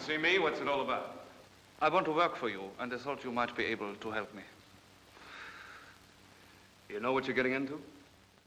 to 0.00 0.06
see 0.06 0.16
me? 0.18 0.38
What's 0.38 0.60
it 0.60 0.68
all 0.68 0.80
about? 0.82 1.24
I 1.80 1.88
want 1.88 2.06
to 2.06 2.12
work 2.12 2.36
for 2.36 2.48
you, 2.48 2.62
and 2.78 2.92
I 2.92 2.96
thought 2.96 3.24
you 3.24 3.32
might 3.32 3.54
be 3.56 3.64
able 3.64 3.94
to 3.94 4.10
help 4.10 4.34
me. 4.34 4.42
You 6.88 7.00
know 7.00 7.12
what 7.12 7.26
you're 7.26 7.36
getting 7.36 7.52
into? 7.52 7.80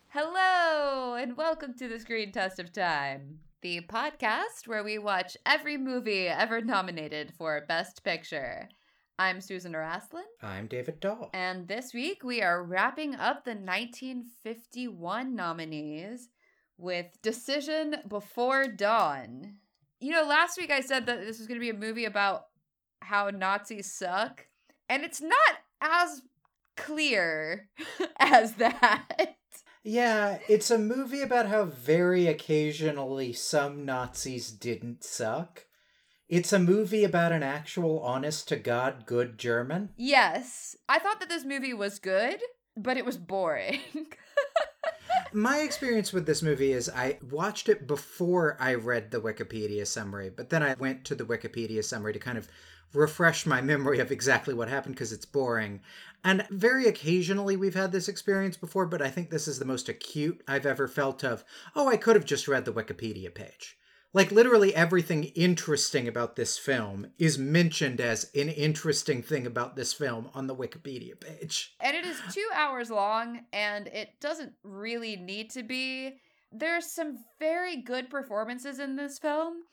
Hello, 0.10 1.16
and 1.16 1.38
welcome 1.38 1.74
to 1.76 1.88
the 1.88 2.00
Screen 2.00 2.31
Test 2.31 2.60
of 2.60 2.71
Time, 2.71 3.39
the 3.62 3.81
podcast 3.81 4.68
where 4.68 4.84
we 4.84 4.97
watch 4.97 5.38
every 5.46 5.78
movie 5.78 6.27
ever 6.27 6.61
nominated 6.61 7.34
for 7.38 7.63
Best 7.67 8.04
Picture. 8.04 8.70
I'm 9.20 9.41
Susan 9.41 9.73
Araslin, 9.73 10.23
I'm 10.41 10.67
David 10.67 10.99
Dahl. 10.99 11.29
and 11.33 11.67
this 11.67 11.93
week 11.93 12.23
we 12.23 12.41
are 12.41 12.63
wrapping 12.63 13.13
up 13.15 13.45
the 13.45 13.51
1951 13.51 15.35
nominees 15.35 16.29
with 16.77 17.21
Decision 17.21 17.97
Before 18.07 18.67
Dawn. 18.67 19.57
You 20.04 20.11
know, 20.11 20.23
last 20.23 20.57
week 20.57 20.70
I 20.70 20.81
said 20.81 21.05
that 21.05 21.21
this 21.21 21.38
was 21.38 21.47
going 21.47 21.57
to 21.57 21.63
be 21.63 21.70
a 21.70 21.73
movie 21.73 22.03
about 22.03 22.48
how 23.02 23.30
Nazis 23.30 23.89
suck, 23.89 24.48
and 24.89 25.02
it's 25.02 25.21
not 25.21 25.59
as 25.80 26.23
clear 26.75 27.70
as 28.20 28.55
that. 28.55 29.38
Yeah, 29.81 30.39
it's 30.49 30.70
a 30.70 30.77
movie 30.77 31.21
about 31.21 31.45
how 31.45 31.63
very 31.63 32.27
occasionally 32.27 33.31
some 33.31 33.85
Nazis 33.85 34.52
didn't 34.52 35.05
suck. 35.05 35.67
It's 36.27 36.52
a 36.52 36.59
movie 36.59 37.05
about 37.05 37.31
an 37.31 37.44
actual 37.44 38.02
honest 38.02 38.49
to 38.49 38.58
God 38.58 39.05
good 39.05 39.38
German. 39.38 39.91
Yes, 39.95 40.75
I 40.89 40.99
thought 40.99 41.22
that 41.22 41.30
this 41.30 41.45
movie 41.45 41.73
was 41.73 41.99
good, 41.99 42.41
but 42.75 42.97
it 42.97 43.05
was 43.05 43.16
boring. 43.16 43.80
My 45.36 45.62
experience 45.62 46.14
with 46.14 46.28
this 46.28 46.44
movie 46.44 46.73
is 46.73 46.90
I 46.90 47.18
watched 47.32 47.68
it 47.68 47.88
before 47.88 48.55
I 48.60 48.76
read 48.76 49.10
the 49.10 49.20
Wikipedia 49.20 49.88
summary, 49.88 50.30
but 50.30 50.52
then 50.52 50.62
I 50.62 50.76
went 50.76 51.06
to 51.06 51.16
the 51.16 51.23
Wikipedia 51.23 51.84
summary 51.84 52.14
to 52.14 52.20
kind 52.20 52.38
of 52.38 52.48
refresh 52.94 53.48
my 53.48 53.59
memory 53.59 53.98
of 53.98 54.12
exactly 54.12 54.53
what 54.53 54.70
happened 54.70 54.94
because 54.94 55.12
it's 55.12 55.25
boring. 55.25 55.81
And 56.23 56.45
very 56.52 56.86
occasionally 56.86 57.56
we've 57.56 57.73
had 57.73 57.92
this 57.92 58.08
experience 58.08 58.58
before, 58.58 58.86
but 58.86 59.02
I 59.02 59.09
think 59.09 59.31
this 59.31 59.48
is 59.48 59.58
the 59.58 59.66
most 59.66 59.90
acute 59.90 60.40
I've 60.48 60.67
ever 60.67 60.88
felt 60.88 61.23
of, 61.23 61.44
oh, 61.75 61.90
I 61.90 61.97
could 61.97 62.16
have 62.16 62.25
just 62.25 62.47
read 62.47 62.66
the 62.66 62.73
Wikipedia 62.73 63.34
page. 63.34 63.75
Like, 64.14 64.31
literally 64.31 64.75
everything 64.75 65.23
interesting 65.23 66.08
about 66.08 66.36
this 66.36 66.58
film 66.58 67.08
is 67.17 67.39
mentioned 67.39 68.00
as 68.00 68.30
an 68.36 68.50
interesting 68.50 69.23
thing 69.23 69.47
about 69.47 69.75
this 69.75 69.92
film 69.92 70.30
on 70.36 70.45
the 70.45 70.56
Wikipedia 70.56 71.19
page. 71.19 71.75
and 71.80 71.95
it 71.97 72.06
is 72.06 72.22
two 72.31 72.47
hours 72.53 72.91
long, 72.91 73.41
and 73.52 73.88
it 73.88 74.09
doesn't 74.22 74.53
really 74.64 75.16
need 75.16 75.50
to 75.52 75.64
be. 75.64 76.19
There's 76.52 76.86
some 76.91 77.17
very 77.39 77.78
good 77.81 78.11
performances 78.11 78.78
in 78.80 78.95
this 78.95 79.17
film, 79.17 79.64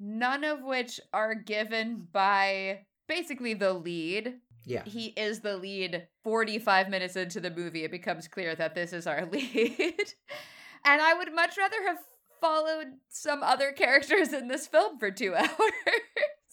none 0.00 0.44
of 0.44 0.62
which 0.62 0.98
are 1.12 1.34
given 1.34 2.08
by 2.10 2.86
basically 3.08 3.52
the 3.52 3.74
lead. 3.74 4.36
Yeah. 4.64 4.84
He 4.84 5.08
is 5.08 5.40
the 5.40 5.56
lead 5.58 6.06
45 6.24 6.88
minutes 6.88 7.16
into 7.16 7.40
the 7.40 7.50
movie. 7.50 7.84
It 7.84 7.90
becomes 7.90 8.28
clear 8.28 8.54
that 8.54 8.74
this 8.74 8.94
is 8.94 9.06
our 9.06 9.26
lead. 9.32 10.14
and 10.86 11.02
I 11.02 11.12
would 11.14 11.34
much 11.34 11.58
rather 11.58 11.82
have 11.86 11.98
followed 12.42 12.88
some 13.08 13.42
other 13.42 13.72
characters 13.72 14.32
in 14.32 14.48
this 14.48 14.66
film 14.66 14.98
for 14.98 15.10
two 15.10 15.34
hours. 15.36 15.48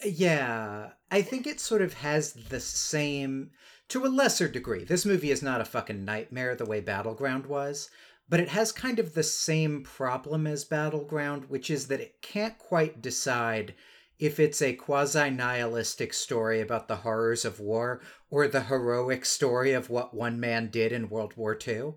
Yeah, 0.05 0.91
I 1.11 1.21
think 1.21 1.45
it 1.45 1.59
sort 1.59 1.81
of 1.81 1.95
has 1.95 2.31
the 2.33 2.61
same, 2.61 3.49
to 3.89 4.05
a 4.05 4.07
lesser 4.07 4.47
degree. 4.47 4.85
This 4.85 5.05
movie 5.05 5.31
is 5.31 5.41
not 5.41 5.59
a 5.59 5.65
fucking 5.65 6.05
nightmare 6.05 6.55
the 6.55 6.65
way 6.65 6.79
Battleground 6.79 7.47
was, 7.47 7.89
but 8.29 8.39
it 8.39 8.49
has 8.49 8.71
kind 8.71 8.99
of 8.99 9.13
the 9.13 9.23
same 9.23 9.83
problem 9.83 10.47
as 10.47 10.63
Battleground, 10.63 11.49
which 11.49 11.69
is 11.69 11.87
that 11.87 11.99
it 11.99 12.21
can't 12.21 12.57
quite 12.57 13.01
decide 13.01 13.73
if 14.19 14.39
it's 14.39 14.61
a 14.61 14.73
quasi 14.73 15.29
nihilistic 15.29 16.13
story 16.13 16.61
about 16.61 16.87
the 16.87 16.97
horrors 16.97 17.43
of 17.43 17.59
war 17.59 18.01
or 18.29 18.47
the 18.47 18.63
heroic 18.63 19.25
story 19.25 19.73
of 19.73 19.89
what 19.89 20.13
one 20.13 20.39
man 20.39 20.69
did 20.69 20.91
in 20.91 21.09
World 21.09 21.33
War 21.35 21.57
II. 21.67 21.95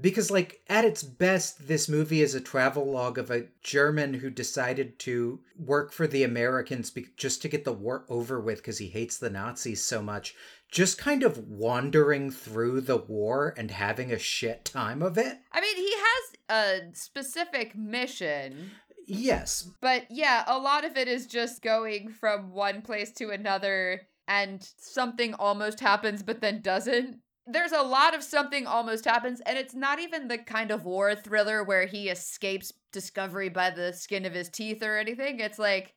Because, 0.00 0.30
like, 0.30 0.60
at 0.68 0.84
its 0.84 1.02
best, 1.04 1.68
this 1.68 1.88
movie 1.88 2.20
is 2.20 2.34
a 2.34 2.40
travel 2.40 2.90
log 2.90 3.16
of 3.16 3.30
a 3.30 3.46
German 3.62 4.14
who 4.14 4.28
decided 4.28 4.98
to 5.00 5.38
work 5.56 5.92
for 5.92 6.08
the 6.08 6.24
Americans 6.24 6.90
be- 6.90 7.06
just 7.16 7.42
to 7.42 7.48
get 7.48 7.64
the 7.64 7.72
war 7.72 8.04
over 8.08 8.40
with 8.40 8.58
because 8.58 8.78
he 8.78 8.88
hates 8.88 9.18
the 9.18 9.30
Nazis 9.30 9.84
so 9.84 10.02
much. 10.02 10.34
Just 10.70 10.98
kind 10.98 11.22
of 11.22 11.38
wandering 11.46 12.32
through 12.32 12.80
the 12.80 12.96
war 12.96 13.54
and 13.56 13.70
having 13.70 14.10
a 14.10 14.18
shit 14.18 14.64
time 14.64 15.00
of 15.00 15.16
it. 15.16 15.38
I 15.52 15.60
mean, 15.60 15.76
he 15.76 15.92
has 15.92 16.34
a 16.50 16.94
specific 16.96 17.76
mission, 17.76 18.72
Yes, 19.06 19.68
but 19.80 20.06
yeah, 20.10 20.44
a 20.46 20.58
lot 20.58 20.84
of 20.84 20.96
it 20.96 21.08
is 21.08 21.26
just 21.26 21.62
going 21.62 22.08
from 22.08 22.52
one 22.52 22.82
place 22.82 23.12
to 23.12 23.30
another 23.30 24.02
and 24.26 24.66
something 24.78 25.34
almost 25.34 25.80
happens 25.80 26.22
but 26.22 26.40
then 26.40 26.62
doesn't. 26.62 27.18
There's 27.46 27.72
a 27.72 27.82
lot 27.82 28.14
of 28.14 28.22
something 28.22 28.66
almost 28.66 29.04
happens, 29.04 29.40
and 29.44 29.58
it's 29.58 29.74
not 29.74 30.00
even 30.00 30.28
the 30.28 30.38
kind 30.38 30.70
of 30.70 30.84
war 30.84 31.14
thriller 31.14 31.62
where 31.62 31.86
he 31.86 32.08
escapes 32.08 32.72
discovery 32.92 33.48
by 33.50 33.70
the 33.70 33.92
skin 33.92 34.24
of 34.24 34.32
his 34.32 34.48
teeth 34.48 34.82
or 34.82 34.96
anything. 34.96 35.40
It's 35.40 35.58
like, 35.58 35.94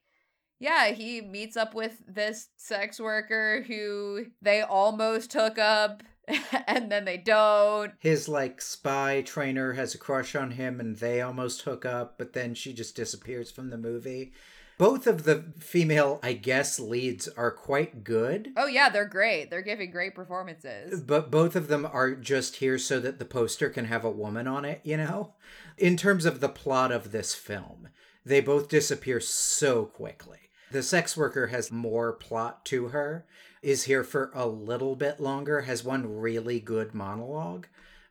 yeah, 0.60 0.88
he 0.88 1.22
meets 1.22 1.56
up 1.56 1.74
with 1.74 2.02
this 2.08 2.50
sex 2.58 3.00
worker 3.00 3.64
who 3.68 4.26
they 4.42 4.62
almost 4.62 5.32
hook 5.34 5.58
up 5.58 6.04
and 6.68 6.92
then 6.92 7.06
they 7.06 7.18
don't. 7.18 7.94
his, 8.00 8.28
like, 8.28 8.60
spy 8.60 9.22
trainer 9.22 9.74
has 9.74 9.96
a 9.96 9.98
crush 9.98 10.36
on 10.36 10.52
him 10.52 10.80
and 10.80 10.98
they 10.98 11.22
almost 11.22 11.62
hook 11.62 11.86
up, 11.86 12.18
but 12.18 12.34
then 12.34 12.54
she 12.54 12.74
just 12.74 12.96
disappears 12.96 13.52
from 13.52 13.70
the 13.70 13.78
movie. 13.78 14.34
Both 14.78 15.08
of 15.08 15.24
the 15.24 15.46
female, 15.60 16.20
I 16.22 16.34
guess, 16.34 16.80
leads 16.80 17.28
are 17.30 17.50
quite 17.50 18.04
good. 18.04 18.52
Oh 18.56 18.68
yeah, 18.68 18.90
they're 18.90 19.06
great. 19.06 19.50
They're 19.50 19.64
giving 19.64 19.90
great 19.90 20.14
performances. 20.14 21.02
But 21.02 21.32
both 21.32 21.56
of 21.56 21.68
them 21.68 21.88
are 21.92 22.14
just 22.14 22.58
here 22.58 22.78
so 22.78 23.00
that 23.00 23.18
the 23.18 23.26
poster 23.26 23.70
can 23.70 23.86
have 23.86 24.06
a 24.06 24.12
woman 24.12 24.48
on 24.48 24.66
it, 24.66 24.82
you 24.84 24.98
know? 24.98 25.34
In 25.78 25.98
terms 25.98 26.26
of 26.26 26.42
the 26.42 26.50
plot 26.50 26.92
of 26.92 27.12
this 27.12 27.34
film, 27.34 27.88
they 28.24 28.40
both 28.40 28.70
disappear 28.70 29.20
so 29.20 29.86
quickly. 29.86 30.40
The 30.70 30.84
sex 30.84 31.18
worker 31.18 31.48
has 31.48 31.72
more 31.72 32.14
plot 32.14 32.64
to 32.66 32.90
her, 32.90 33.26
is 33.64 33.86
here 33.86 34.04
for 34.04 34.32
a 34.36 34.46
little 34.46 34.96
bit 34.96 35.20
longer, 35.20 35.62
has 35.62 35.84
one 35.84 36.20
really 36.20 36.60
good 36.60 36.94
monologue, 36.94 37.68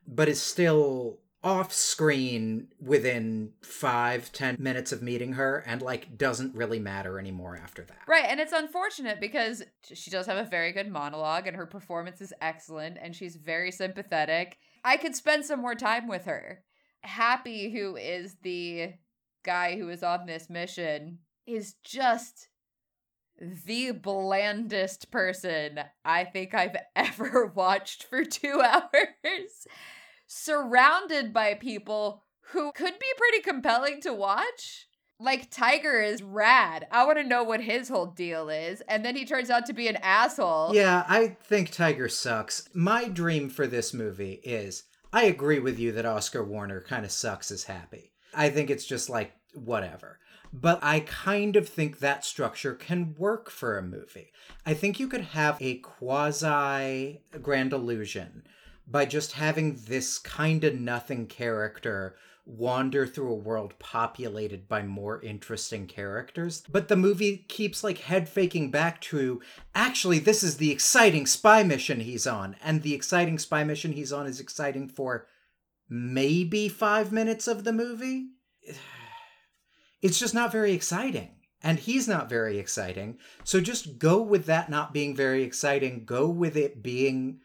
but 0.08 0.28
is 0.28 0.40
still 0.40 1.20
off 1.46 1.72
screen 1.72 2.66
within 2.80 3.52
five, 3.62 4.32
ten 4.32 4.56
minutes 4.58 4.90
of 4.90 5.00
meeting 5.00 5.34
her 5.34 5.62
and 5.64 5.80
like 5.80 6.18
doesn't 6.18 6.52
really 6.56 6.80
matter 6.80 7.20
anymore 7.20 7.56
after 7.56 7.84
that. 7.84 8.00
Right, 8.08 8.24
and 8.26 8.40
it's 8.40 8.52
unfortunate 8.52 9.20
because 9.20 9.62
she 9.94 10.10
does 10.10 10.26
have 10.26 10.44
a 10.44 10.50
very 10.50 10.72
good 10.72 10.90
monologue 10.90 11.46
and 11.46 11.56
her 11.56 11.64
performance 11.64 12.20
is 12.20 12.34
excellent 12.40 12.98
and 13.00 13.14
she's 13.14 13.36
very 13.36 13.70
sympathetic. 13.70 14.58
I 14.84 14.96
could 14.96 15.14
spend 15.14 15.44
some 15.44 15.60
more 15.60 15.76
time 15.76 16.08
with 16.08 16.24
her. 16.24 16.64
Happy, 17.02 17.70
who 17.70 17.94
is 17.94 18.34
the 18.42 18.94
guy 19.44 19.76
who 19.76 19.88
is 19.88 20.02
on 20.02 20.26
this 20.26 20.50
mission, 20.50 21.18
is 21.46 21.74
just 21.84 22.48
the 23.64 23.92
blandest 23.92 25.12
person 25.12 25.78
I 26.04 26.24
think 26.24 26.54
I've 26.54 26.76
ever 26.96 27.52
watched 27.54 28.02
for 28.02 28.24
two 28.24 28.60
hours. 28.64 29.68
Surrounded 30.26 31.32
by 31.32 31.54
people 31.54 32.24
who 32.52 32.72
could 32.72 32.98
be 32.98 33.06
pretty 33.16 33.40
compelling 33.40 34.00
to 34.02 34.12
watch. 34.12 34.86
Like, 35.18 35.50
Tiger 35.50 36.02
is 36.02 36.22
rad. 36.22 36.86
I 36.90 37.06
want 37.06 37.18
to 37.18 37.24
know 37.24 37.42
what 37.42 37.62
his 37.62 37.88
whole 37.88 38.06
deal 38.06 38.50
is. 38.50 38.82
And 38.88 39.04
then 39.04 39.16
he 39.16 39.24
turns 39.24 39.48
out 39.48 39.64
to 39.66 39.72
be 39.72 39.88
an 39.88 39.96
asshole. 39.96 40.74
Yeah, 40.74 41.04
I 41.08 41.36
think 41.42 41.70
Tiger 41.70 42.08
sucks. 42.08 42.68
My 42.74 43.08
dream 43.08 43.48
for 43.48 43.66
this 43.66 43.94
movie 43.94 44.40
is 44.44 44.84
I 45.12 45.24
agree 45.24 45.58
with 45.58 45.78
you 45.78 45.92
that 45.92 46.04
Oskar 46.04 46.44
Werner 46.44 46.82
kind 46.82 47.04
of 47.04 47.12
sucks 47.12 47.50
as 47.50 47.64
happy. 47.64 48.12
I 48.34 48.50
think 48.50 48.68
it's 48.68 48.84
just 48.84 49.08
like 49.08 49.32
whatever. 49.54 50.18
But 50.52 50.78
I 50.82 51.00
kind 51.00 51.56
of 51.56 51.68
think 51.68 51.98
that 51.98 52.24
structure 52.24 52.74
can 52.74 53.14
work 53.18 53.50
for 53.50 53.78
a 53.78 53.82
movie. 53.82 54.32
I 54.64 54.74
think 54.74 55.00
you 55.00 55.08
could 55.08 55.22
have 55.22 55.56
a 55.60 55.78
quasi 55.78 57.22
grand 57.42 57.72
illusion 57.72 58.42
by 58.86 59.04
just 59.04 59.32
having 59.32 59.76
this 59.86 60.18
kind 60.18 60.64
of 60.64 60.78
nothing 60.78 61.26
character 61.26 62.16
wander 62.46 63.04
through 63.06 63.32
a 63.32 63.34
world 63.34 63.74
populated 63.80 64.68
by 64.68 64.80
more 64.80 65.20
interesting 65.20 65.86
characters. 65.86 66.62
But 66.70 66.86
the 66.86 66.96
movie 66.96 67.38
keeps 67.48 67.82
like 67.82 67.98
head 67.98 68.28
faking 68.28 68.70
back 68.70 69.00
to 69.02 69.42
actually, 69.74 70.20
this 70.20 70.44
is 70.44 70.56
the 70.56 70.70
exciting 70.70 71.26
spy 71.26 71.64
mission 71.64 72.00
he's 72.00 72.26
on. 72.26 72.54
And 72.62 72.82
the 72.82 72.94
exciting 72.94 73.38
spy 73.40 73.64
mission 73.64 73.92
he's 73.92 74.12
on 74.12 74.26
is 74.26 74.38
exciting 74.38 74.88
for 74.88 75.26
maybe 75.88 76.68
five 76.68 77.10
minutes 77.10 77.48
of 77.48 77.64
the 77.64 77.72
movie. 77.72 78.28
It's 80.02 80.20
just 80.20 80.34
not 80.34 80.52
very 80.52 80.72
exciting. 80.72 81.36
And 81.62 81.78
he's 81.78 82.06
not 82.06 82.28
very 82.28 82.58
exciting. 82.58 83.18
So 83.44 83.60
just 83.60 83.98
go 83.98 84.20
with 84.20 84.44
that 84.44 84.68
not 84.68 84.92
being 84.92 85.16
very 85.16 85.42
exciting. 85.42 86.04
Go 86.04 86.28
with 86.28 86.54
it 86.54 86.82
being 86.82 87.40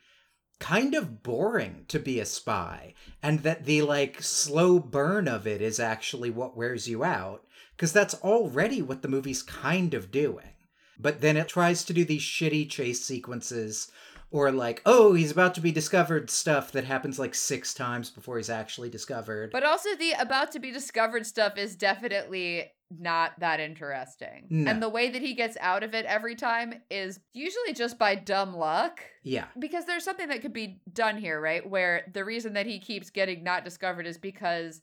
kind 0.62 0.94
of 0.94 1.24
boring 1.24 1.84
to 1.88 2.00
be 2.00 2.20
a 2.20 2.26
spy 2.26 2.94
and 3.22 3.40
that 3.40 3.66
the 3.66 3.82
like 3.82 4.22
slow 4.22 4.80
burn 4.80 5.28
of 5.28 5.48
it 5.48 5.60
is 5.60 5.80
actually 5.80 6.30
what 6.30 6.56
wears 6.56 6.88
you 6.88 7.04
out 7.04 7.44
because 7.76 7.92
that's 7.92 8.14
already 8.22 8.80
what 8.80 9.02
the 9.02 9.08
movie's 9.08 9.42
kind 9.42 9.96
of 9.96 10.12
doing. 10.12 10.54
But 11.00 11.20
then 11.20 11.36
it 11.36 11.48
tries 11.48 11.84
to 11.86 11.94
do 11.94 12.06
these 12.06 12.22
shitty 12.22 12.70
chase 12.70 13.04
sequences 13.04 13.92
or 14.32 14.52
like, 14.52 14.82
oh, 14.86 15.14
he's 15.14 15.32
about 15.32 15.54
to 15.56 15.62
be 15.62 15.72
discovered 15.72 16.30
stuff 16.30 16.72
that 16.72 16.86
happens 16.86 17.20
like 17.20 17.36
six 17.36 17.74
times 17.74 18.10
before 18.10 18.38
he's 18.38 18.50
actually 18.50 18.90
discovered. 18.90 19.52
But 19.52 19.64
also 19.64 19.96
the 19.96 20.14
about 20.20 20.52
to 20.54 20.60
be 20.60 20.72
discovered 20.72 21.26
stuff 21.26 21.58
is 21.58 21.76
definitely 21.76 22.72
not 22.98 23.40
that 23.40 23.60
interesting. 23.60 24.48
No. 24.50 24.72
And 24.72 24.82
the 24.82 24.90
way 24.90 25.10
that 25.10 25.22
he 25.22 25.34
gets 25.34 25.58
out 25.60 25.84
of 25.84 25.94
it 25.94 26.06
every 26.06 26.36
time 26.36 26.74
is 26.90 27.20
usually 27.34 27.74
just 27.74 27.98
by 27.98 28.16
dumb 28.16 28.56
luck. 28.56 29.02
yeah. 29.24 29.46
Because 29.60 29.86
there's 29.86 30.04
something 30.04 30.30
that 30.30 30.42
could 30.42 30.54
be 30.54 30.82
done 30.92 31.18
here, 31.18 31.40
right? 31.40 31.68
Where 31.68 32.10
the 32.14 32.26
reason 32.26 32.54
that 32.54 32.66
he 32.66 32.80
keeps 32.80 33.10
getting 33.10 33.44
not 33.44 33.64
discovered 33.64 34.08
is 34.08 34.18
because 34.18 34.82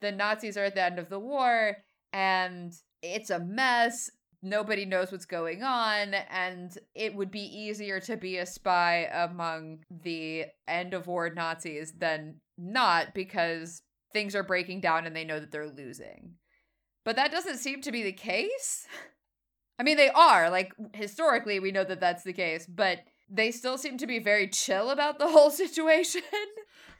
the 0.00 0.12
Nazis 0.12 0.56
are 0.56 0.64
at 0.64 0.74
the 0.74 0.82
end 0.82 0.98
of 0.98 1.08
the 1.08 1.18
war 1.18 1.76
and 2.12 2.74
it's 3.02 3.30
a 3.30 3.38
mess. 3.38 4.10
Nobody 4.46 4.84
knows 4.84 5.10
what's 5.10 5.24
going 5.24 5.64
on, 5.64 6.14
and 6.14 6.76
it 6.94 7.16
would 7.16 7.32
be 7.32 7.40
easier 7.40 7.98
to 8.00 8.16
be 8.16 8.36
a 8.36 8.46
spy 8.46 9.08
among 9.12 9.80
the 9.90 10.44
end 10.68 10.94
of 10.94 11.08
war 11.08 11.28
Nazis 11.30 11.92
than 11.98 12.36
not 12.56 13.12
because 13.12 13.82
things 14.12 14.36
are 14.36 14.44
breaking 14.44 14.80
down 14.80 15.04
and 15.04 15.16
they 15.16 15.24
know 15.24 15.40
that 15.40 15.50
they're 15.50 15.68
losing. 15.68 16.34
But 17.04 17.16
that 17.16 17.32
doesn't 17.32 17.58
seem 17.58 17.82
to 17.82 17.90
be 17.90 18.04
the 18.04 18.12
case. 18.12 18.86
I 19.80 19.82
mean, 19.82 19.96
they 19.96 20.10
are. 20.10 20.48
Like, 20.48 20.72
historically, 20.94 21.58
we 21.58 21.72
know 21.72 21.84
that 21.84 22.00
that's 22.00 22.22
the 22.22 22.32
case, 22.32 22.66
but 22.66 23.00
they 23.28 23.50
still 23.50 23.76
seem 23.76 23.98
to 23.98 24.06
be 24.06 24.20
very 24.20 24.46
chill 24.46 24.90
about 24.90 25.18
the 25.18 25.28
whole 25.28 25.50
situation. 25.64 26.22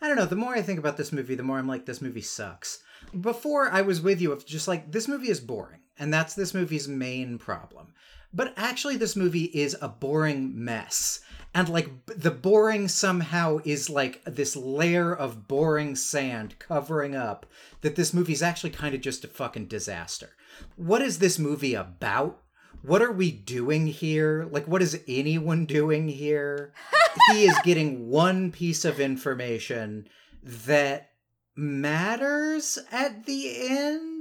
I 0.03 0.09
don't 0.09 0.17
know. 0.17 0.27
The 0.27 0.35
more 0.35 0.55
I 0.55 0.63
think 0.63 0.81
about 0.81 0.97
this 0.97 1.13
movie, 1.13 1.37
the 1.37 1.45
more 1.45 1.59
I'm 1.59 1.69
like, 1.69 1.87
this 1.87 2.03
movie 2.03 2.23
sucks. 2.23 2.83
Before 3.21 3.71
I 3.71 3.83
was 3.83 4.01
with 4.01 4.21
you, 4.21 4.33
of 4.33 4.45
just 4.45 4.67
like, 4.67 4.91
this 4.91 5.07
movie 5.07 5.31
is 5.31 5.41
boring. 5.41 5.81
And 5.99 6.13
that's 6.13 6.35
this 6.35 6.55
movie's 6.55 6.89
main 6.89 7.39
problem. 7.39 7.95
But 8.33 8.53
actually, 8.57 8.97
this 8.97 9.17
movie 9.17 9.45
is 9.45 9.77
a 9.81 9.89
boring 9.89 10.53
mess. 10.63 11.21
And 11.55 11.69
like, 11.69 11.89
the 12.07 12.31
boring 12.31 12.89
somehow 12.89 13.61
is 13.65 13.89
like 13.89 14.23
this 14.25 14.57
layer 14.57 15.15
of 15.15 15.49
boring 15.49 15.97
sand 15.97 16.59
covering 16.59 17.17
up 17.17 17.47
that 17.81 17.97
this 17.97 18.13
movie's 18.13 18.43
actually 18.43 18.71
kind 18.71 18.95
of 18.95 19.01
just 19.01 19.25
a 19.25 19.29
fucking 19.29 19.67
disaster. 19.67 20.31
What 20.77 21.01
is 21.01 21.19
this 21.19 21.39
movie 21.39 21.75
about? 21.75 22.43
What 22.83 23.03
are 23.03 23.13
we 23.13 23.33
doing 23.33 23.87
here? 23.87 24.47
Like, 24.51 24.69
what 24.69 24.83
is 24.83 25.03
anyone 25.09 25.65
doing 25.65 26.09
here? 26.09 26.75
he 27.33 27.45
is 27.45 27.59
getting 27.65 28.09
one 28.09 28.53
piece 28.53 28.85
of 28.85 29.01
information 29.01 30.09
that 30.43 31.11
matters 31.57 32.79
at 32.93 33.25
the 33.25 33.69
end, 33.69 34.16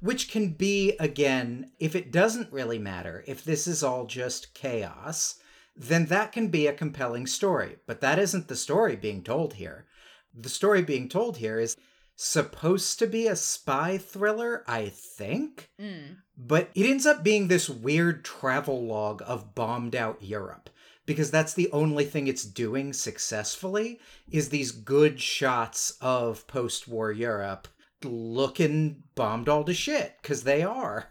which 0.00 0.30
can 0.30 0.50
be, 0.50 0.96
again, 0.98 1.70
if 1.78 1.94
it 1.94 2.12
doesn't 2.12 2.52
really 2.52 2.78
matter, 2.78 3.24
if 3.26 3.44
this 3.44 3.66
is 3.66 3.82
all 3.82 4.06
just 4.06 4.54
chaos, 4.54 5.38
then 5.76 6.06
that 6.06 6.32
can 6.32 6.48
be 6.48 6.66
a 6.66 6.72
compelling 6.72 7.26
story. 7.26 7.76
But 7.86 8.00
that 8.00 8.18
isn't 8.18 8.48
the 8.48 8.56
story 8.56 8.96
being 8.96 9.22
told 9.22 9.54
here. 9.54 9.86
The 10.34 10.48
story 10.48 10.82
being 10.82 11.08
told 11.08 11.38
here 11.38 11.58
is 11.58 11.76
supposed 12.16 12.98
to 12.98 13.06
be 13.06 13.26
a 13.26 13.36
spy 13.36 13.98
thriller, 13.98 14.64
I 14.66 14.88
think. 14.88 15.70
Mm. 15.80 16.16
But 16.36 16.70
it 16.74 16.86
ends 16.86 17.06
up 17.06 17.22
being 17.22 17.48
this 17.48 17.68
weird 17.68 18.24
travel 18.24 18.84
log 18.84 19.22
of 19.26 19.54
bombed 19.54 19.94
out 19.94 20.22
Europe 20.22 20.70
because 21.06 21.30
that's 21.30 21.54
the 21.54 21.70
only 21.72 22.04
thing 22.04 22.26
it's 22.26 22.44
doing 22.44 22.92
successfully 22.92 24.00
is 24.30 24.48
these 24.48 24.72
good 24.72 25.20
shots 25.20 25.96
of 26.00 26.46
post-war 26.48 27.12
Europe 27.12 27.68
looking 28.04 29.02
bombed 29.14 29.48
all 29.48 29.64
to 29.64 29.74
shit 29.74 30.16
cuz 30.22 30.42
they 30.42 30.62
are. 30.62 31.10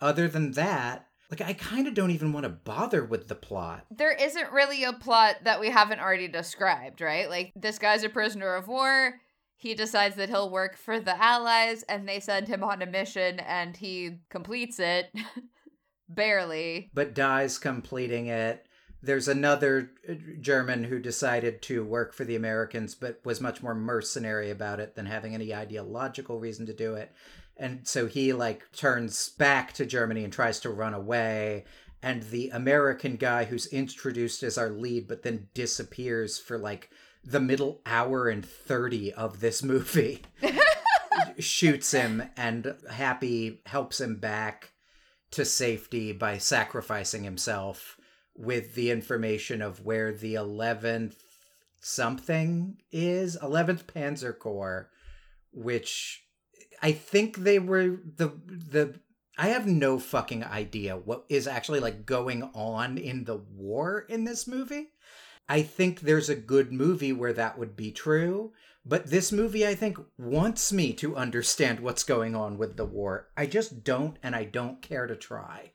Other 0.00 0.28
than 0.28 0.52
that, 0.52 1.06
like 1.30 1.40
I 1.40 1.52
kind 1.54 1.86
of 1.86 1.94
don't 1.94 2.10
even 2.10 2.32
want 2.32 2.44
to 2.44 2.50
bother 2.50 3.04
with 3.04 3.28
the 3.28 3.34
plot. 3.34 3.86
There 3.90 4.12
isn't 4.12 4.52
really 4.52 4.84
a 4.84 4.92
plot 4.92 5.36
that 5.44 5.60
we 5.60 5.70
haven't 5.70 6.00
already 6.00 6.28
described, 6.28 7.00
right? 7.00 7.28
Like, 7.30 7.52
this 7.56 7.78
guy's 7.78 8.04
a 8.04 8.08
prisoner 8.10 8.54
of 8.54 8.68
war. 8.68 9.14
He 9.56 9.74
decides 9.74 10.16
that 10.16 10.28
he'll 10.28 10.50
work 10.50 10.76
for 10.76 10.98
the 11.00 11.16
Allies, 11.22 11.84
and 11.84 12.06
they 12.06 12.20
send 12.20 12.48
him 12.48 12.62
on 12.64 12.82
a 12.82 12.86
mission, 12.86 13.38
and 13.40 13.76
he 13.76 14.18
completes 14.28 14.78
it. 14.78 15.10
Barely. 16.08 16.90
but 16.92 17.14
dies 17.14 17.56
completing 17.58 18.26
it. 18.26 18.66
There's 19.02 19.28
another 19.28 19.90
uh, 20.08 20.14
German 20.40 20.84
who 20.84 21.00
decided 21.00 21.60
to 21.62 21.84
work 21.84 22.14
for 22.14 22.24
the 22.24 22.36
Americans, 22.36 22.94
but 22.94 23.20
was 23.24 23.40
much 23.40 23.62
more 23.62 23.74
mercenary 23.74 24.50
about 24.50 24.80
it 24.80 24.94
than 24.94 25.06
having 25.06 25.34
any 25.34 25.54
ideological 25.54 26.38
reason 26.38 26.66
to 26.66 26.72
do 26.72 26.94
it. 26.94 27.12
And 27.56 27.86
so 27.86 28.06
he 28.06 28.32
like 28.32 28.70
turns 28.72 29.28
back 29.30 29.72
to 29.74 29.86
Germany 29.86 30.24
and 30.24 30.32
tries 30.32 30.60
to 30.60 30.70
run 30.70 30.94
away. 30.94 31.64
And 32.02 32.22
the 32.24 32.50
American 32.50 33.16
guy 33.16 33.44
who's 33.44 33.66
introduced 33.66 34.42
as 34.42 34.58
our 34.58 34.70
lead, 34.70 35.08
but 35.08 35.22
then 35.22 35.48
disappears 35.54 36.38
for 36.38 36.58
like 36.58 36.90
the 37.24 37.40
middle 37.40 37.80
hour 37.86 38.28
and 38.28 38.44
30 38.44 39.12
of 39.12 39.40
this 39.40 39.62
movie, 39.62 40.22
shoots 41.38 41.92
him, 41.92 42.22
and 42.36 42.74
Happy 42.90 43.60
helps 43.66 44.00
him 44.00 44.16
back 44.16 44.72
to 45.32 45.44
safety 45.44 46.12
by 46.12 46.38
sacrificing 46.38 47.24
himself 47.24 47.96
with 48.34 48.74
the 48.74 48.90
information 48.90 49.60
of 49.62 49.84
where 49.84 50.12
the 50.12 50.34
11th 50.34 51.14
something 51.80 52.78
is 52.92 53.36
11th 53.42 53.84
panzer 53.84 54.36
corps 54.36 54.88
which 55.52 56.24
i 56.80 56.92
think 56.92 57.38
they 57.38 57.58
were 57.58 57.98
the 58.16 58.32
the 58.46 58.94
i 59.36 59.48
have 59.48 59.66
no 59.66 59.98
fucking 59.98 60.44
idea 60.44 60.96
what 60.96 61.24
is 61.28 61.48
actually 61.48 61.80
like 61.80 62.06
going 62.06 62.42
on 62.54 62.96
in 62.96 63.24
the 63.24 63.36
war 63.36 64.06
in 64.08 64.24
this 64.24 64.46
movie. 64.46 64.88
I 65.48 65.62
think 65.62 66.00
there's 66.00 66.28
a 66.28 66.36
good 66.36 66.72
movie 66.72 67.12
where 67.12 67.32
that 67.32 67.58
would 67.58 67.76
be 67.76 67.90
true 67.90 68.52
but 68.86 69.08
this 69.08 69.32
movie 69.32 69.66
i 69.66 69.74
think 69.74 69.98
wants 70.16 70.72
me 70.72 70.92
to 70.94 71.16
understand 71.16 71.80
what's 71.80 72.04
going 72.04 72.36
on 72.36 72.58
with 72.58 72.76
the 72.76 72.84
war. 72.84 73.28
I 73.36 73.46
just 73.46 73.82
don't 73.82 74.16
and 74.22 74.36
i 74.36 74.44
don't 74.44 74.80
care 74.80 75.08
to 75.08 75.16
try 75.16 75.72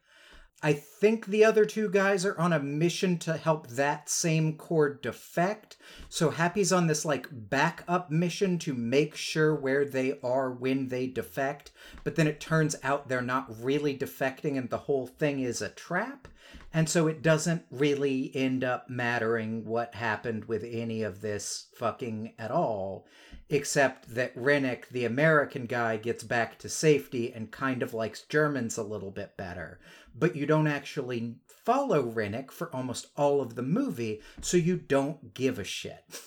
I 0.63 0.73
think 0.73 1.27
the 1.27 1.45
other 1.45 1.65
two 1.65 1.87
guys 1.87 2.25
are 2.25 2.37
on 2.39 2.51
a 2.51 2.59
mission 2.59 3.19
to 3.19 3.37
help 3.37 3.67
that 3.67 4.09
same 4.09 4.57
corps 4.57 4.89
defect. 4.89 5.77
So 6.09 6.31
Happy's 6.31 6.73
on 6.73 6.87
this 6.87 7.05
like 7.05 7.27
backup 7.31 8.09
mission 8.09 8.57
to 8.59 8.73
make 8.73 9.15
sure 9.15 9.53
where 9.53 9.85
they 9.85 10.19
are 10.23 10.51
when 10.51 10.87
they 10.87 11.05
defect. 11.05 11.71
But 12.03 12.15
then 12.15 12.25
it 12.25 12.39
turns 12.39 12.75
out 12.81 13.07
they're 13.07 13.21
not 13.21 13.63
really 13.63 13.95
defecting 13.95 14.57
and 14.57 14.69
the 14.71 14.79
whole 14.79 15.05
thing 15.05 15.41
is 15.41 15.61
a 15.61 15.69
trap. 15.69 16.27
And 16.73 16.89
so 16.89 17.07
it 17.07 17.21
doesn't 17.21 17.65
really 17.69 18.31
end 18.33 18.63
up 18.63 18.89
mattering 18.89 19.63
what 19.63 19.93
happened 19.93 20.45
with 20.45 20.63
any 20.63 21.03
of 21.03 21.21
this 21.21 21.67
fucking 21.75 22.33
at 22.39 22.49
all. 22.49 23.05
Except 23.49 24.13
that 24.13 24.33
Rennick, 24.35 24.89
the 24.89 25.05
American 25.05 25.67
guy, 25.67 25.95
gets 25.95 26.23
back 26.23 26.57
to 26.59 26.67
safety 26.67 27.31
and 27.33 27.49
kind 27.49 27.81
of 27.81 27.93
likes 27.93 28.23
Germans 28.23 28.77
a 28.77 28.83
little 28.83 29.11
bit 29.11 29.37
better 29.37 29.79
but 30.17 30.35
you 30.35 30.45
don't 30.45 30.67
actually 30.67 31.35
follow 31.45 32.01
Rennick 32.03 32.51
for 32.51 32.73
almost 32.75 33.07
all 33.15 33.41
of 33.41 33.55
the 33.55 33.61
movie, 33.61 34.21
so 34.41 34.57
you 34.57 34.77
don't 34.77 35.33
give 35.33 35.59
a 35.59 35.63
shit. 35.63 36.03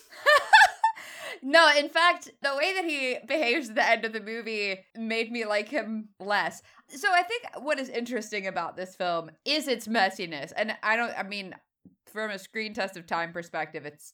No, 1.43 1.71
in 1.75 1.89
fact, 1.89 2.29
the 2.43 2.55
way 2.55 2.75
that 2.75 2.85
he 2.85 3.17
behaves 3.27 3.71
at 3.71 3.75
the 3.75 3.89
end 3.89 4.05
of 4.05 4.13
the 4.13 4.21
movie 4.21 4.79
made 4.95 5.33
me 5.33 5.47
like 5.47 5.71
him 5.71 6.11
less. 6.21 6.61
So 6.89 7.09
I 7.11 7.23
think 7.23 7.45
what 7.65 7.79
is 7.79 7.89
interesting 7.89 8.47
about 8.47 8.77
this 8.77 8.95
film 8.95 9.31
is 9.47 9.67
its 9.67 9.89
messiness. 9.89 10.53
And 10.55 10.77
I 10.83 10.97
don't 10.97 11.19
I 11.19 11.23
mean 11.23 11.55
from 12.13 12.31
a 12.31 12.39
screen 12.39 12.75
test 12.75 12.99
of 12.99 13.07
time 13.07 13.33
perspective, 13.33 13.87
it's 13.87 14.13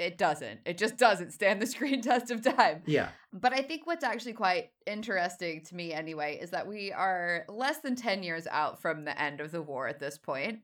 it 0.00 0.16
doesn't. 0.16 0.60
It 0.64 0.78
just 0.78 0.96
doesn't 0.96 1.32
stand 1.32 1.60
the 1.60 1.66
screen 1.66 2.00
test 2.02 2.30
of 2.30 2.42
time. 2.42 2.82
Yeah. 2.86 3.10
But 3.32 3.52
I 3.52 3.60
think 3.60 3.86
what's 3.86 4.02
actually 4.02 4.32
quite 4.32 4.70
interesting 4.86 5.62
to 5.64 5.74
me 5.74 5.92
anyway 5.92 6.38
is 6.40 6.50
that 6.50 6.66
we 6.66 6.90
are 6.90 7.44
less 7.48 7.78
than 7.78 7.96
10 7.96 8.22
years 8.22 8.46
out 8.50 8.80
from 8.80 9.04
the 9.04 9.20
end 9.20 9.40
of 9.40 9.52
the 9.52 9.62
war 9.62 9.86
at 9.88 10.00
this 10.00 10.16
point 10.16 10.60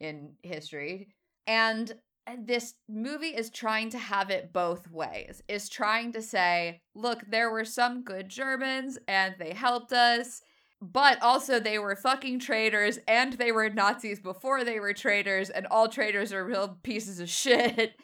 in 0.00 0.32
history. 0.42 1.08
And 1.46 1.92
this 2.38 2.74
movie 2.88 3.28
is 3.28 3.48
trying 3.50 3.90
to 3.90 3.98
have 3.98 4.30
it 4.30 4.52
both 4.52 4.90
ways. 4.90 5.42
Is 5.48 5.68
trying 5.68 6.12
to 6.12 6.22
say, 6.22 6.82
look, 6.94 7.22
there 7.28 7.50
were 7.50 7.64
some 7.64 8.02
good 8.02 8.28
Germans 8.28 8.98
and 9.06 9.36
they 9.38 9.52
helped 9.52 9.92
us, 9.92 10.42
but 10.82 11.22
also 11.22 11.60
they 11.60 11.78
were 11.78 11.94
fucking 11.94 12.40
traitors 12.40 12.98
and 13.06 13.34
they 13.34 13.52
were 13.52 13.68
Nazis 13.70 14.18
before 14.18 14.64
they 14.64 14.80
were 14.80 14.92
traitors 14.92 15.48
and 15.48 15.66
all 15.70 15.88
traitors 15.88 16.32
are 16.32 16.44
real 16.44 16.76
pieces 16.82 17.20
of 17.20 17.28
shit. 17.30 17.94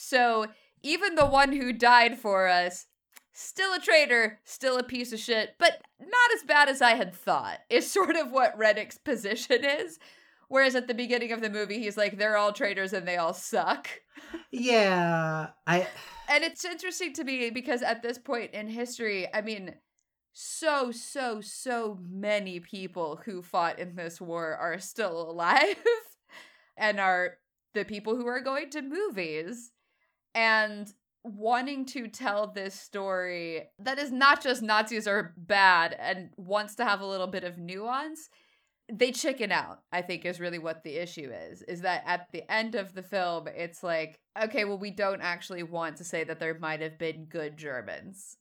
So 0.00 0.46
even 0.84 1.16
the 1.16 1.26
one 1.26 1.52
who 1.52 1.72
died 1.72 2.20
for 2.20 2.46
us, 2.46 2.86
still 3.32 3.74
a 3.74 3.80
traitor, 3.80 4.38
still 4.44 4.78
a 4.78 4.84
piece 4.84 5.12
of 5.12 5.18
shit, 5.18 5.56
but 5.58 5.82
not 6.00 6.34
as 6.36 6.44
bad 6.44 6.68
as 6.68 6.80
I 6.80 6.94
had 6.94 7.12
thought, 7.12 7.58
is 7.68 7.90
sort 7.90 8.14
of 8.14 8.30
what 8.30 8.56
Rennick's 8.56 8.96
position 8.96 9.64
is. 9.64 9.98
Whereas 10.46 10.76
at 10.76 10.86
the 10.86 10.94
beginning 10.94 11.32
of 11.32 11.40
the 11.40 11.50
movie, 11.50 11.80
he's 11.80 11.96
like, 11.96 12.16
they're 12.16 12.36
all 12.36 12.52
traitors 12.52 12.92
and 12.92 13.06
they 13.06 13.16
all 13.16 13.34
suck. 13.34 13.88
Yeah. 14.50 15.48
I 15.66 15.86
And 16.28 16.42
it's 16.42 16.64
interesting 16.64 17.12
to 17.14 17.24
me 17.24 17.50
because 17.50 17.82
at 17.82 18.02
this 18.02 18.18
point 18.18 18.52
in 18.52 18.68
history, 18.68 19.26
I 19.32 19.42
mean, 19.42 19.74
so, 20.32 20.90
so, 20.90 21.40
so 21.40 21.98
many 22.08 22.60
people 22.60 23.20
who 23.24 23.42
fought 23.42 23.78
in 23.78 23.94
this 23.94 24.20
war 24.20 24.56
are 24.56 24.78
still 24.80 25.20
alive 25.30 25.76
and 26.76 26.98
are 26.98 27.38
the 27.74 27.84
people 27.84 28.16
who 28.16 28.26
are 28.26 28.40
going 28.40 28.70
to 28.70 28.82
movies. 28.82 29.70
And 30.38 30.92
wanting 31.24 31.84
to 31.84 32.06
tell 32.06 32.46
this 32.46 32.78
story 32.78 33.62
that 33.80 33.98
is 33.98 34.12
not 34.12 34.40
just 34.40 34.62
Nazis 34.62 35.08
are 35.08 35.34
bad 35.36 35.96
and 35.98 36.30
wants 36.36 36.76
to 36.76 36.84
have 36.84 37.00
a 37.00 37.06
little 37.06 37.26
bit 37.26 37.42
of 37.42 37.58
nuance 37.58 38.30
they 38.90 39.12
chicken 39.12 39.52
out 39.52 39.80
i 39.92 40.00
think 40.00 40.24
is 40.24 40.40
really 40.40 40.58
what 40.58 40.82
the 40.82 40.96
issue 40.96 41.30
is 41.50 41.60
is 41.62 41.82
that 41.82 42.02
at 42.06 42.26
the 42.32 42.50
end 42.50 42.74
of 42.74 42.94
the 42.94 43.02
film 43.02 43.46
it's 43.54 43.82
like 43.82 44.18
okay 44.42 44.64
well 44.64 44.78
we 44.78 44.90
don't 44.90 45.20
actually 45.20 45.62
want 45.62 45.96
to 45.96 46.04
say 46.04 46.24
that 46.24 46.40
there 46.40 46.58
might 46.58 46.80
have 46.80 46.98
been 46.98 47.26
good 47.26 47.58
germans 47.58 48.37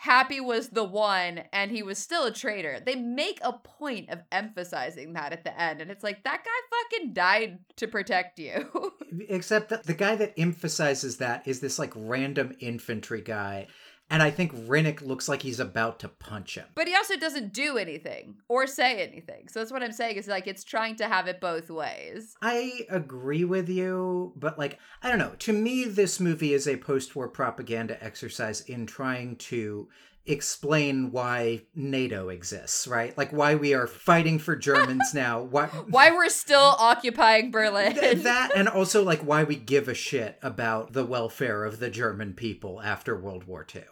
happy 0.00 0.40
was 0.40 0.70
the 0.70 0.84
one 0.84 1.42
and 1.52 1.70
he 1.70 1.82
was 1.82 1.98
still 1.98 2.24
a 2.24 2.32
traitor 2.32 2.80
they 2.84 2.94
make 2.94 3.38
a 3.42 3.52
point 3.52 4.08
of 4.08 4.18
emphasizing 4.32 5.12
that 5.12 5.32
at 5.32 5.44
the 5.44 5.60
end 5.60 5.80
and 5.80 5.90
it's 5.90 6.02
like 6.02 6.24
that 6.24 6.42
guy 6.42 6.96
fucking 6.98 7.12
died 7.12 7.58
to 7.76 7.86
protect 7.86 8.38
you 8.38 8.92
Except 9.28 9.86
the 9.86 9.94
guy 9.94 10.14
that 10.16 10.34
emphasizes 10.38 11.16
that 11.16 11.46
is 11.46 11.60
this 11.60 11.78
like 11.78 11.92
random 11.96 12.54
infantry 12.60 13.20
guy. 13.20 13.66
And 14.10 14.22
I 14.22 14.30
think 14.30 14.52
Rennick 14.66 15.00
looks 15.02 15.28
like 15.28 15.42
he's 15.42 15.60
about 15.60 16.00
to 16.00 16.08
punch 16.08 16.56
him. 16.56 16.66
but 16.74 16.88
he 16.88 16.94
also 16.96 17.16
doesn't 17.16 17.52
do 17.52 17.78
anything 17.78 18.34
or 18.48 18.66
say 18.66 19.02
anything 19.06 19.48
so 19.48 19.58
that's 19.60 19.70
what 19.72 19.82
i'm 19.82 19.92
saying 19.92 20.16
is 20.16 20.26
like 20.26 20.46
it's 20.46 20.64
trying 20.64 20.96
to 20.96 21.06
have 21.06 21.26
it 21.28 21.40
both 21.40 21.70
ways 21.70 22.36
I 22.42 22.86
agree 22.90 23.44
with 23.44 23.68
you, 23.68 24.32
but 24.36 24.58
like, 24.58 24.78
I 25.02 25.08
don't 25.08 25.18
know. 25.18 25.34
To 25.40 25.52
me, 25.52 25.84
this 25.84 26.18
movie 26.20 26.52
is 26.54 26.66
a 26.66 26.76
post 26.76 27.14
war 27.14 27.28
propaganda 27.28 28.02
exercise 28.02 28.60
in 28.62 28.86
trying 28.86 29.36
to 29.36 29.88
explain 30.26 31.10
why 31.12 31.62
NATO 31.74 32.28
exists, 32.28 32.86
right? 32.86 33.16
Like, 33.18 33.32
why 33.32 33.54
we 33.56 33.74
are 33.74 33.86
fighting 33.86 34.38
for 34.38 34.56
Germans 34.56 35.10
now. 35.14 35.42
Why. 35.42 35.66
why 35.66 36.10
we're 36.10 36.28
still 36.28 36.74
occupying 36.78 37.50
berlin 37.50 37.94
Th- 37.94 38.18
that 38.22 38.52
and 38.56 38.68
also 38.68 39.02
like 39.02 39.20
why 39.20 39.44
we 39.44 39.56
give 39.56 39.88
a 39.88 39.94
shit 39.94 40.38
about 40.42 40.92
the 40.92 41.04
welfare 41.04 41.64
of 41.64 41.78
the 41.80 41.90
German 41.90 42.32
people 42.34 42.80
after 42.82 43.18
World 43.18 43.44
War 43.44 43.66
II 43.74 43.82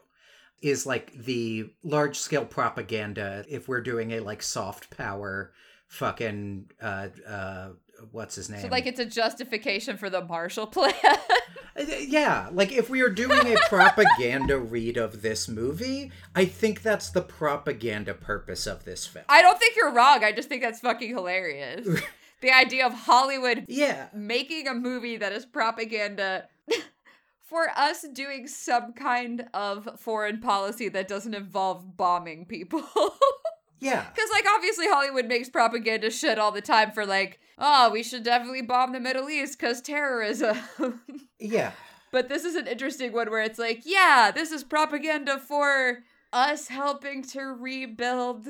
is 0.60 0.86
like 0.86 1.12
the 1.12 1.70
large 1.82 2.18
scale 2.18 2.44
propaganda 2.44 3.44
if 3.48 3.68
we're 3.68 3.80
doing 3.80 4.12
a 4.12 4.20
like 4.20 4.42
soft 4.42 4.96
power 4.96 5.52
fucking 5.86 6.70
uh 6.82 7.08
uh 7.26 7.68
what's 8.12 8.34
his 8.36 8.48
name 8.48 8.60
So 8.60 8.68
like 8.68 8.86
it's 8.86 9.00
a 9.00 9.04
justification 9.04 9.96
for 9.96 10.08
the 10.10 10.24
Marshall 10.24 10.66
Plan. 10.68 10.92
Uh, 11.04 11.84
yeah 12.00 12.48
like 12.52 12.72
if 12.72 12.90
we 12.90 13.00
are 13.02 13.08
doing 13.08 13.52
a 13.52 13.56
propaganda 13.68 14.58
read 14.58 14.96
of 14.96 15.22
this 15.22 15.48
movie 15.48 16.10
i 16.34 16.44
think 16.44 16.82
that's 16.82 17.10
the 17.10 17.22
propaganda 17.22 18.12
purpose 18.14 18.66
of 18.66 18.84
this 18.84 19.06
film 19.06 19.24
I 19.28 19.42
don't 19.42 19.58
think 19.58 19.76
you're 19.76 19.92
wrong. 19.92 20.24
I 20.24 20.32
just 20.32 20.48
think 20.48 20.62
that's 20.62 20.80
fucking 20.80 21.08
hilarious. 21.10 21.86
the 22.40 22.50
idea 22.52 22.86
of 22.86 22.92
Hollywood 22.92 23.64
yeah 23.68 24.08
making 24.12 24.66
a 24.68 24.74
movie 24.74 25.16
that 25.18 25.32
is 25.32 25.46
propaganda 25.46 26.48
for 27.48 27.68
us 27.76 28.04
doing 28.12 28.46
some 28.46 28.92
kind 28.92 29.46
of 29.54 29.88
foreign 29.98 30.40
policy 30.40 30.88
that 30.90 31.08
doesn't 31.08 31.34
involve 31.34 31.96
bombing 31.96 32.44
people. 32.44 32.82
yeah 33.80 34.06
Because, 34.14 34.30
like, 34.30 34.44
obviously, 34.54 34.86
Hollywood 34.88 35.26
makes 35.26 35.48
propaganda 35.48 36.10
shit 36.10 36.38
all 36.38 36.52
the 36.52 36.60
time 36.60 36.92
for, 36.92 37.06
like, 37.06 37.40
oh, 37.58 37.90
we 37.90 38.02
should 38.02 38.22
definitely 38.22 38.62
bomb 38.62 38.92
the 38.92 39.00
Middle 39.00 39.30
East 39.30 39.58
because 39.58 39.80
terrorism. 39.80 40.58
yeah 41.40 41.72
But 42.12 42.28
this 42.28 42.44
is 42.44 42.54
an 42.54 42.66
interesting 42.66 43.12
one 43.12 43.30
where 43.30 43.42
it's 43.42 43.58
like, 43.58 43.82
yeah, 43.84 44.30
this 44.34 44.52
is 44.52 44.62
propaganda 44.62 45.38
for 45.38 46.00
us 46.32 46.68
helping 46.68 47.22
to 47.22 47.40
rebuild 47.40 48.46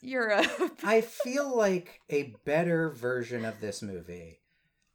Europe. 0.00 0.80
I 0.82 1.00
feel 1.24 1.54
like 1.54 2.00
a 2.10 2.34
better 2.44 2.90
version 2.90 3.44
of 3.44 3.60
this 3.60 3.82
movie, 3.82 4.40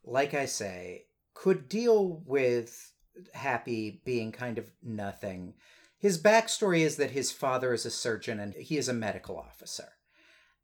like 0.04 0.34
I 0.34 0.46
say, 0.46 1.06
could 1.34 1.68
deal 1.68 2.22
with 2.26 2.87
Happy 3.34 4.00
being 4.04 4.32
kind 4.32 4.58
of 4.58 4.70
nothing. 4.82 5.54
His 5.98 6.20
backstory 6.20 6.80
is 6.80 6.96
that 6.96 7.10
his 7.10 7.32
father 7.32 7.72
is 7.72 7.84
a 7.84 7.90
surgeon 7.90 8.38
and 8.38 8.54
he 8.54 8.76
is 8.76 8.88
a 8.88 8.92
medical 8.92 9.36
officer. 9.36 9.92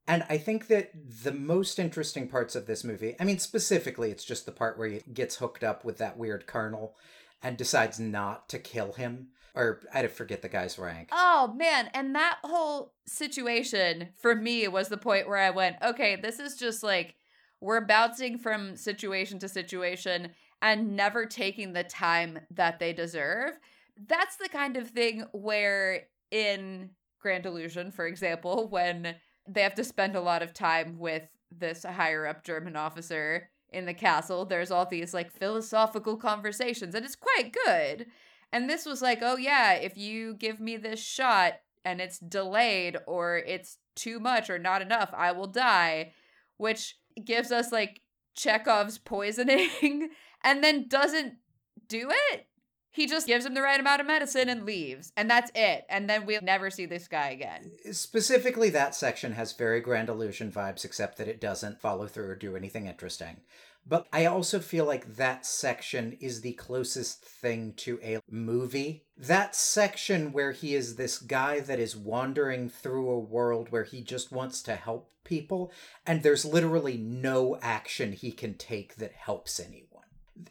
And 0.06 0.24
I 0.28 0.38
think 0.38 0.68
that 0.68 0.90
the 1.24 1.32
most 1.32 1.78
interesting 1.78 2.28
parts 2.28 2.54
of 2.54 2.66
this 2.66 2.84
movie, 2.84 3.16
I 3.18 3.24
mean, 3.24 3.38
specifically, 3.38 4.10
it's 4.10 4.24
just 4.24 4.44
the 4.44 4.52
part 4.52 4.78
where 4.78 4.88
he 4.88 5.00
gets 5.12 5.36
hooked 5.36 5.64
up 5.64 5.84
with 5.84 5.98
that 5.98 6.18
weird 6.18 6.46
colonel 6.46 6.94
and 7.42 7.56
decides 7.56 7.98
not 7.98 8.48
to 8.50 8.58
kill 8.58 8.92
him. 8.92 9.28
Or 9.54 9.80
I 9.94 10.06
forget 10.08 10.42
the 10.42 10.48
guy's 10.48 10.78
rank. 10.78 11.10
Oh 11.12 11.54
man, 11.56 11.88
and 11.94 12.14
that 12.16 12.38
whole 12.42 12.94
situation 13.06 14.08
for 14.16 14.34
me 14.34 14.66
was 14.66 14.88
the 14.88 14.96
point 14.96 15.28
where 15.28 15.38
I 15.38 15.50
went, 15.50 15.76
okay, 15.80 16.16
this 16.16 16.40
is 16.40 16.56
just 16.56 16.82
like 16.82 17.14
we're 17.60 17.80
bouncing 17.80 18.36
from 18.36 18.76
situation 18.76 19.38
to 19.38 19.48
situation 19.48 20.30
and 20.64 20.96
never 20.96 21.26
taking 21.26 21.74
the 21.74 21.84
time 21.84 22.38
that 22.50 22.78
they 22.78 22.94
deserve. 22.94 23.60
That's 24.08 24.36
the 24.36 24.48
kind 24.48 24.78
of 24.78 24.88
thing 24.88 25.26
where 25.32 26.06
in 26.30 26.90
Grand 27.20 27.44
Illusion, 27.44 27.92
for 27.92 28.06
example, 28.06 28.66
when 28.70 29.14
they 29.46 29.60
have 29.60 29.74
to 29.74 29.84
spend 29.84 30.16
a 30.16 30.22
lot 30.22 30.42
of 30.42 30.54
time 30.54 30.98
with 30.98 31.28
this 31.56 31.84
higher 31.84 32.26
up 32.26 32.42
German 32.42 32.76
officer 32.76 33.50
in 33.74 33.84
the 33.84 33.92
castle, 33.92 34.46
there's 34.46 34.70
all 34.70 34.86
these 34.86 35.12
like 35.12 35.30
philosophical 35.30 36.16
conversations, 36.16 36.94
and 36.94 37.04
it's 37.04 37.14
quite 37.14 37.54
good. 37.66 38.06
And 38.50 38.70
this 38.70 38.86
was 38.86 39.02
like, 39.02 39.18
oh 39.20 39.36
yeah, 39.36 39.74
if 39.74 39.98
you 39.98 40.32
give 40.32 40.60
me 40.60 40.78
this 40.78 41.00
shot 41.00 41.54
and 41.84 42.00
it's 42.00 42.18
delayed 42.18 42.96
or 43.06 43.36
it's 43.36 43.76
too 43.94 44.18
much 44.18 44.48
or 44.48 44.58
not 44.58 44.80
enough, 44.80 45.10
I 45.14 45.32
will 45.32 45.46
die, 45.46 46.12
which 46.56 46.96
gives 47.22 47.52
us 47.52 47.70
like 47.70 48.00
Chekhov's 48.34 48.98
poisoning 48.98 50.10
and 50.44 50.62
then 50.62 50.88
doesn't 50.88 51.34
do 51.88 52.10
it. 52.32 52.46
He 52.90 53.08
just 53.08 53.26
gives 53.26 53.44
him 53.44 53.54
the 53.54 53.62
right 53.62 53.80
amount 53.80 54.00
of 54.00 54.06
medicine 54.06 54.48
and 54.48 54.64
leaves, 54.64 55.12
and 55.16 55.28
that's 55.28 55.50
it. 55.56 55.84
And 55.88 56.08
then 56.08 56.26
we'll 56.26 56.42
never 56.42 56.70
see 56.70 56.86
this 56.86 57.08
guy 57.08 57.30
again. 57.30 57.72
Uh, 57.88 57.92
specifically, 57.92 58.70
that 58.70 58.94
section 58.94 59.32
has 59.32 59.52
very 59.52 59.80
Grand 59.80 60.08
Illusion 60.08 60.52
vibes, 60.52 60.84
except 60.84 61.18
that 61.18 61.26
it 61.26 61.40
doesn't 61.40 61.80
follow 61.80 62.06
through 62.06 62.28
or 62.28 62.36
do 62.36 62.54
anything 62.54 62.86
interesting. 62.86 63.40
But 63.86 64.06
I 64.12 64.24
also 64.24 64.60
feel 64.60 64.86
like 64.86 65.16
that 65.16 65.44
section 65.44 66.16
is 66.20 66.40
the 66.40 66.54
closest 66.54 67.24
thing 67.24 67.74
to 67.78 68.00
a 68.02 68.20
movie. 68.30 69.04
That 69.16 69.54
section 69.54 70.32
where 70.32 70.52
he 70.52 70.74
is 70.74 70.96
this 70.96 71.18
guy 71.18 71.60
that 71.60 71.78
is 71.78 71.96
wandering 71.96 72.68
through 72.68 73.10
a 73.10 73.18
world 73.18 73.70
where 73.70 73.84
he 73.84 74.00
just 74.02 74.32
wants 74.32 74.62
to 74.62 74.74
help 74.74 75.10
people, 75.22 75.72
and 76.06 76.22
there's 76.22 76.44
literally 76.44 76.96
no 76.96 77.58
action 77.60 78.12
he 78.12 78.32
can 78.32 78.54
take 78.54 78.96
that 78.96 79.12
helps 79.12 79.60
anyone. 79.60 80.04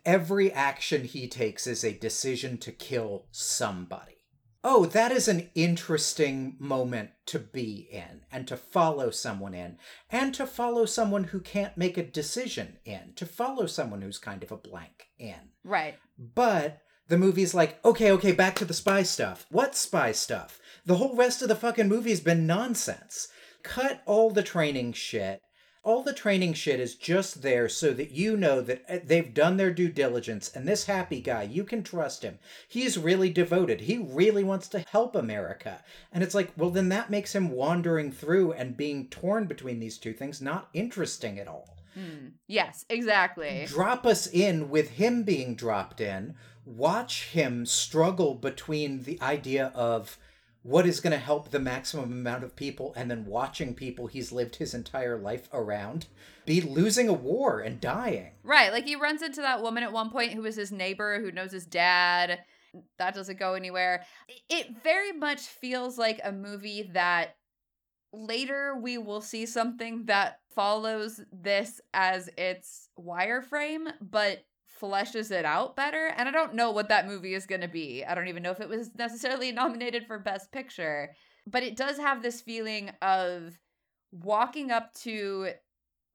Every 0.05 0.51
action 0.51 1.03
he 1.03 1.27
takes 1.27 1.67
is 1.67 1.83
a 1.83 1.97
decision 1.97 2.57
to 2.59 2.71
kill 2.71 3.25
somebody. 3.31 4.22
Oh, 4.65 4.85
that 4.85 5.11
is 5.11 5.27
an 5.27 5.49
interesting 5.55 6.55
moment 6.57 7.09
to 7.25 7.37
be 7.37 7.89
in 7.91 8.21
and 8.31 8.47
to 8.47 8.55
follow 8.55 9.09
someone 9.09 9.53
in 9.53 9.77
and 10.09 10.33
to 10.35 10.45
follow 10.45 10.85
someone 10.85 11.25
who 11.25 11.41
can't 11.41 11.77
make 11.77 11.97
a 11.97 12.03
decision 12.03 12.77
in, 12.85 13.11
to 13.17 13.25
follow 13.25 13.65
someone 13.65 14.01
who's 14.01 14.17
kind 14.17 14.41
of 14.41 14.53
a 14.53 14.57
blank 14.57 15.07
in. 15.19 15.51
Right. 15.65 15.95
But 16.17 16.79
the 17.09 17.17
movie's 17.17 17.53
like, 17.53 17.83
okay, 17.83 18.09
okay, 18.11 18.31
back 18.31 18.55
to 18.55 18.65
the 18.65 18.73
spy 18.73 19.03
stuff. 19.03 19.45
What 19.49 19.75
spy 19.75 20.13
stuff? 20.13 20.61
The 20.85 20.95
whole 20.95 21.15
rest 21.15 21.41
of 21.41 21.49
the 21.49 21.55
fucking 21.55 21.89
movie's 21.89 22.21
been 22.21 22.47
nonsense. 22.47 23.27
Cut 23.63 24.01
all 24.05 24.31
the 24.31 24.43
training 24.43 24.93
shit. 24.93 25.41
All 25.83 26.01
the 26.01 26.13
training 26.13 26.53
shit 26.53 26.79
is 26.79 26.95
just 26.95 27.41
there 27.41 27.67
so 27.67 27.91
that 27.91 28.11
you 28.11 28.37
know 28.37 28.61
that 28.61 28.83
uh, 28.87 28.99
they've 29.03 29.33
done 29.33 29.57
their 29.57 29.71
due 29.71 29.89
diligence 29.89 30.49
and 30.55 30.65
this 30.65 30.85
happy 30.85 31.19
guy, 31.19 31.43
you 31.43 31.65
can 31.65 31.83
trust 31.83 32.23
him. 32.23 32.39
He's 32.69 32.97
really 32.97 33.29
devoted. 33.29 33.81
He 33.81 33.97
really 33.97 34.45
wants 34.45 34.69
to 34.69 34.79
help 34.79 35.13
America. 35.13 35.83
And 36.13 36.23
it's 36.23 36.33
like, 36.33 36.53
well, 36.55 36.69
then 36.69 36.87
that 36.89 37.09
makes 37.09 37.35
him 37.35 37.49
wandering 37.51 38.13
through 38.13 38.53
and 38.53 38.77
being 38.77 39.07
torn 39.09 39.45
between 39.45 39.79
these 39.79 39.97
two 39.97 40.13
things 40.13 40.41
not 40.41 40.69
interesting 40.73 41.37
at 41.37 41.49
all. 41.49 41.77
Hmm. 41.95 42.29
Yes, 42.47 42.85
exactly. 42.89 43.65
Drop 43.67 44.05
us 44.05 44.27
in 44.27 44.69
with 44.69 44.91
him 44.91 45.23
being 45.23 45.53
dropped 45.53 45.99
in. 45.99 46.35
Watch 46.65 47.25
him 47.25 47.65
struggle 47.65 48.35
between 48.35 49.03
the 49.03 49.21
idea 49.21 49.71
of 49.75 50.17
what 50.63 50.87
is 50.87 51.01
going 51.01 51.11
to 51.11 51.17
help 51.17 51.51
the 51.51 51.59
maximum 51.59 52.11
amount 52.11 52.43
of 52.43 52.55
people 52.55 52.93
and 52.95 53.11
then 53.11 53.25
watching 53.25 53.75
people 53.75 54.07
he's 54.07 54.31
lived 54.31 54.55
his 54.55 54.73
entire 54.73 55.17
life 55.17 55.49
around 55.53 56.07
be 56.45 56.61
losing 56.61 57.07
a 57.09 57.13
war 57.13 57.59
and 57.59 57.79
dying. 57.79 58.31
Right. 58.43 58.71
Like 58.71 58.85
he 58.85 58.95
runs 58.95 59.21
into 59.21 59.41
that 59.41 59.61
woman 59.61 59.83
at 59.83 59.91
one 59.91 60.09
point 60.09 60.33
who 60.33 60.45
is 60.45 60.55
his 60.55 60.71
neighbor 60.71 61.19
who 61.19 61.31
knows 61.31 61.51
his 61.51 61.65
dad. 61.65 62.39
That 62.97 63.13
doesn't 63.13 63.39
go 63.39 63.53
anywhere. 63.53 64.05
It 64.49 64.81
very 64.83 65.11
much 65.11 65.41
feels 65.41 65.97
like 65.97 66.19
a 66.23 66.31
movie 66.31 66.89
that 66.93 67.35
later 68.13 68.75
we 68.79 68.97
will 68.97 69.21
see 69.21 69.45
something 69.45 70.05
that 70.05 70.39
follows 70.55 71.19
this 71.31 71.81
as 71.93 72.29
its 72.37 72.89
wireframe, 72.97 73.91
but 74.01 74.45
fleshes 74.83 75.31
it 75.31 75.45
out 75.45 75.75
better. 75.75 76.13
And 76.17 76.27
I 76.27 76.31
don't 76.31 76.55
know 76.55 76.71
what 76.71 76.89
that 76.89 77.07
movie 77.07 77.33
is 77.33 77.45
going 77.45 77.61
to 77.61 77.67
be. 77.67 78.03
I 78.03 78.13
don't 78.13 78.27
even 78.27 78.43
know 78.43 78.51
if 78.51 78.59
it 78.59 78.69
was 78.69 78.91
necessarily 78.95 79.51
nominated 79.53 80.05
for 80.05 80.19
Best 80.19 80.51
Picture. 80.51 81.15
but 81.47 81.63
it 81.63 81.77
does 81.77 81.97
have 81.97 82.21
this 82.21 82.41
feeling 82.41 82.91
of 83.01 83.57
walking 84.11 84.71
up 84.71 84.93
to 84.93 85.49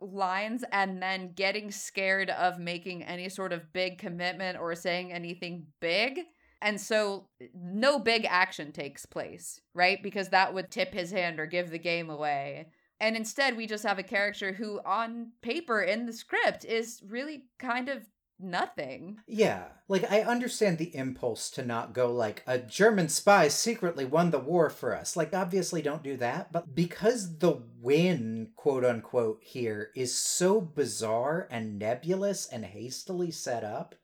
lines 0.01 0.65
and 0.71 1.03
then 1.03 1.33
getting 1.35 1.71
scared 1.71 2.31
of 2.31 2.59
making 2.59 3.03
any 3.03 3.29
sort 3.29 3.53
of 3.53 3.73
big 3.73 3.99
commitment 3.99 4.59
or 4.59 4.75
saying 4.75 5.13
anything 5.13 5.67
big. 5.81 6.21
And 6.61 6.81
so 6.81 7.29
no 7.55 7.99
big 7.99 8.27
action 8.29 8.73
takes 8.73 9.07
place, 9.07 9.61
right? 9.75 10.03
Because 10.03 10.29
that 10.29 10.55
would 10.55 10.71
tip 10.71 10.93
his 10.93 11.11
hand 11.11 11.41
or 11.41 11.47
give 11.47 11.71
the 11.71 11.79
game 11.79 12.11
away. 12.11 12.69
And 13.01 13.17
instead, 13.17 13.57
we 13.57 13.67
just 13.67 13.85
have 13.85 13.99
a 13.99 14.05
character 14.05 14.53
who, 14.53 14.81
on 14.85 15.33
paper 15.41 15.83
in 15.83 16.07
the 16.07 16.13
script, 16.13 16.65
is 16.65 17.01
really 17.07 17.45
kind 17.59 17.89
of 17.89 18.03
nothing. 18.38 19.18
Yeah, 19.26 19.64
like 19.88 20.11
I 20.11 20.23
understand 20.23 20.78
the 20.78 20.95
impulse 20.95 21.50
to 21.50 21.64
not 21.64 21.92
go 21.92 22.12
like 22.12 22.42
a 22.47 22.59
German 22.59 23.09
spy 23.09 23.49
secretly 23.49 24.04
won 24.04 24.30
the 24.30 24.38
war 24.38 24.71
for 24.71 24.95
us. 24.95 25.16
Like 25.16 25.35
obviously 25.35 25.83
don't 25.83 26.02
do 26.02 26.16
that, 26.18 26.52
but 26.52 26.75
because 26.75 27.38
the 27.38 27.62
win, 27.80 28.50
quote 28.57 28.85
unquote 28.85 29.40
here 29.42 29.90
is 29.95 30.14
so 30.14 30.61
bizarre 30.61 31.49
and 31.50 31.78
nebulous 31.78 32.47
and 32.47 32.64
hastily 32.64 33.30
set 33.30 33.64
up 33.64 33.95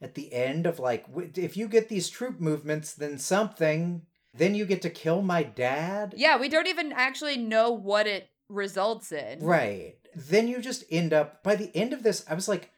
at 0.00 0.14
the 0.14 0.32
end 0.32 0.66
of 0.66 0.78
like 0.78 1.04
if 1.36 1.56
you 1.56 1.68
get 1.68 1.88
these 1.88 2.08
troop 2.08 2.40
movements 2.40 2.94
then 2.94 3.18
something 3.18 4.02
then 4.32 4.54
you 4.54 4.64
get 4.64 4.82
to 4.82 4.90
kill 4.90 5.22
my 5.22 5.42
dad. 5.42 6.14
Yeah, 6.16 6.38
we 6.38 6.48
don't 6.48 6.68
even 6.68 6.92
actually 6.92 7.36
know 7.36 7.72
what 7.72 8.06
it 8.06 8.30
results 8.48 9.10
in. 9.10 9.40
Right. 9.40 9.96
Then 10.14 10.46
you 10.46 10.60
just 10.60 10.84
end 10.90 11.12
up 11.12 11.42
by 11.42 11.56
the 11.56 11.74
end 11.76 11.92
of 11.92 12.02
this 12.02 12.24
I 12.28 12.34
was 12.34 12.48
like 12.48 12.70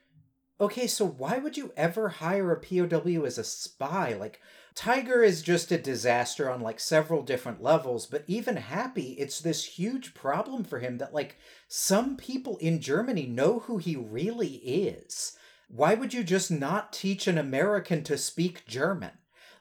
okay, 0.63 0.87
so 0.87 1.05
why 1.05 1.37
would 1.37 1.57
you 1.57 1.71
ever 1.75 2.09
hire 2.09 2.51
a 2.51 2.59
POW 2.59 3.25
as 3.25 3.37
a 3.37 3.43
spy? 3.43 4.13
Like, 4.13 4.39
Tiger 4.75 5.21
is 5.21 5.41
just 5.41 5.71
a 5.71 5.77
disaster 5.77 6.49
on 6.49 6.61
like 6.61 6.79
several 6.79 7.21
different 7.21 7.61
levels, 7.61 8.05
but 8.05 8.23
even 8.27 8.55
Happy, 8.55 9.11
it's 9.13 9.39
this 9.39 9.63
huge 9.65 10.13
problem 10.13 10.63
for 10.63 10.79
him 10.79 10.97
that 10.97 11.13
like 11.13 11.37
some 11.67 12.17
people 12.17 12.57
in 12.57 12.81
Germany 12.81 13.27
know 13.27 13.59
who 13.59 13.77
he 13.77 13.95
really 13.95 14.55
is. 14.55 15.37
Why 15.67 15.93
would 15.93 16.13
you 16.13 16.23
just 16.23 16.49
not 16.49 16.93
teach 16.93 17.27
an 17.27 17.37
American 17.37 18.03
to 18.03 18.17
speak 18.17 18.65
German? 18.65 19.11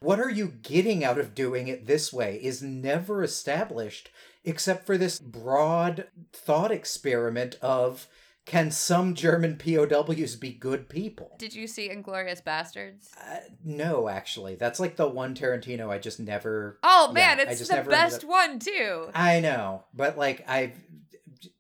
What 0.01 0.19
are 0.19 0.31
you 0.31 0.49
getting 0.49 1.05
out 1.05 1.19
of 1.19 1.35
doing 1.35 1.69
it 1.69 1.87
this 1.87 2.13
way 2.13 2.41
is 2.43 2.63
never 2.63 3.23
established 3.23 4.11
except 4.45 4.85
for 4.85 4.99
this 4.99 5.19
broad 5.19 6.07
thought 6.33 6.73
experiment 6.73 7.57
of 7.63 8.09
can 8.45 8.71
some 8.71 9.15
German 9.15 9.57
POWs 9.57 10.37
be 10.37 10.53
good 10.53 10.89
people? 10.89 11.37
Did 11.39 11.55
you 11.55 11.67
see 11.67 11.89
Inglourious 11.89 12.43
Basterds? 12.43 13.11
Uh, 13.17 13.37
no, 13.65 14.09
actually, 14.09 14.57
that's 14.57 14.81
like 14.81 14.97
the 14.97 15.09
one 15.09 15.35
Tarantino 15.35 15.89
I 15.91 15.99
just 15.99 16.19
never. 16.19 16.79
Oh 16.83 17.13
man, 17.13 17.39
yeah, 17.39 17.51
it's 17.51 17.69
the 17.69 17.87
best 17.89 18.25
up- 18.25 18.31
one 18.31 18.59
too. 18.59 19.09
I 19.15 19.41
know, 19.41 19.85
but 19.95 20.19
like 20.19 20.45
I 20.49 20.73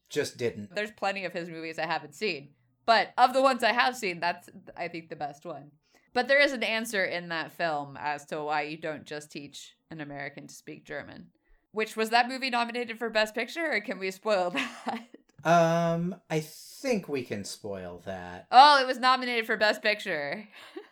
just 0.08 0.36
didn't. 0.36 0.74
There's 0.74 0.90
plenty 0.90 1.24
of 1.24 1.32
his 1.32 1.48
movies 1.48 1.78
I 1.78 1.86
haven't 1.86 2.14
seen, 2.14 2.50
but 2.84 3.12
of 3.16 3.32
the 3.32 3.42
ones 3.42 3.62
I 3.62 3.72
have 3.72 3.96
seen, 3.96 4.20
that's 4.20 4.48
I 4.76 4.88
think 4.88 5.08
the 5.08 5.16
best 5.16 5.44
one. 5.46 5.70
But 6.14 6.28
there 6.28 6.40
is 6.42 6.52
an 6.52 6.62
answer 6.62 7.04
in 7.04 7.28
that 7.30 7.52
film 7.52 7.96
as 7.98 8.26
to 8.26 8.42
why 8.42 8.62
you 8.62 8.76
don't 8.76 9.06
just 9.06 9.30
teach 9.32 9.74
an 9.90 10.00
American 10.00 10.46
to 10.46 10.54
speak 10.54 10.84
German. 10.84 11.28
Which 11.70 11.96
was 11.96 12.10
that 12.10 12.28
movie 12.28 12.50
nominated 12.50 12.98
for 12.98 13.08
Best 13.08 13.34
Picture, 13.34 13.72
or 13.72 13.80
can 13.80 13.98
we 13.98 14.10
spoil 14.10 14.50
that? 14.86 15.06
Um, 15.44 16.16
I 16.30 16.40
think 16.40 17.08
we 17.08 17.22
can 17.22 17.44
spoil 17.44 18.02
that. 18.04 18.46
Oh, 18.50 18.80
it 18.80 18.86
was 18.86 18.98
nominated 18.98 19.46
for 19.46 19.56
Best 19.56 19.82
Picture. 19.82 20.48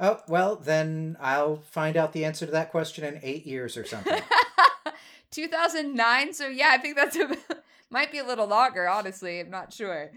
Oh 0.00 0.20
well, 0.28 0.54
then 0.54 1.16
I'll 1.20 1.56
find 1.56 1.96
out 1.96 2.12
the 2.12 2.24
answer 2.24 2.46
to 2.46 2.52
that 2.52 2.70
question 2.70 3.02
in 3.02 3.18
eight 3.24 3.44
years 3.44 3.76
or 3.76 3.84
something. 3.84 4.22
2009. 5.32 6.32
So 6.32 6.46
yeah, 6.46 6.68
I 6.70 6.78
think 6.78 6.96
that's 6.96 7.16
a, 7.16 7.36
might 7.90 8.12
be 8.12 8.18
a 8.18 8.24
little 8.24 8.46
longer. 8.46 8.88
Honestly, 8.88 9.40
I'm 9.40 9.50
not 9.50 9.72
sure. 9.72 10.12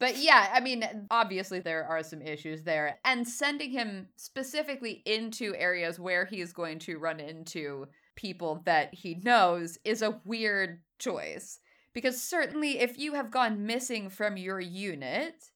but 0.00 0.16
yeah, 0.18 0.48
I 0.52 0.58
mean, 0.58 0.84
obviously 1.10 1.60
there 1.60 1.84
are 1.84 2.02
some 2.02 2.22
issues 2.22 2.62
there, 2.64 2.98
and 3.04 3.26
sending 3.26 3.70
him 3.70 4.08
specifically 4.16 5.02
into 5.06 5.54
areas 5.54 6.00
where 6.00 6.24
he 6.24 6.40
is 6.40 6.52
going 6.52 6.80
to 6.80 6.98
run 6.98 7.20
into 7.20 7.86
people 8.16 8.62
that 8.64 8.92
he 8.92 9.14
knows 9.22 9.78
is 9.84 10.02
a 10.02 10.20
weird 10.24 10.80
choice. 10.98 11.60
Because 11.94 12.22
certainly, 12.22 12.78
if 12.78 12.98
you 12.98 13.14
have 13.14 13.30
gone 13.30 13.66
missing 13.66 14.10
from 14.10 14.36
your 14.36 14.60
unit, 14.60 15.50